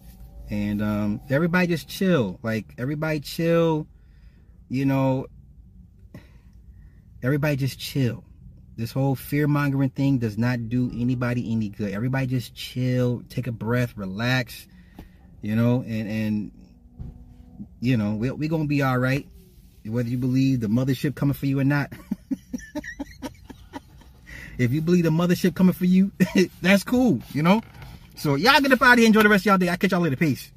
[0.50, 2.40] and um, everybody just chill.
[2.44, 3.88] Like everybody chill.
[4.70, 5.28] You know,
[7.22, 8.24] everybody just chill.
[8.76, 11.94] This whole fear mongering thing does not do anybody any good.
[11.94, 14.68] Everybody just chill, take a breath, relax,
[15.42, 16.52] you know, and and
[17.80, 19.28] you know we we gonna be all right,
[19.86, 21.92] whether you believe the mothership coming for you or not.
[24.58, 26.12] if you believe the mothership coming for you,
[26.62, 27.62] that's cool, you know.
[28.16, 29.70] So y'all get up out of here, enjoy the rest of y'all day.
[29.70, 30.16] I'll catch y'all later.
[30.16, 30.53] Peace.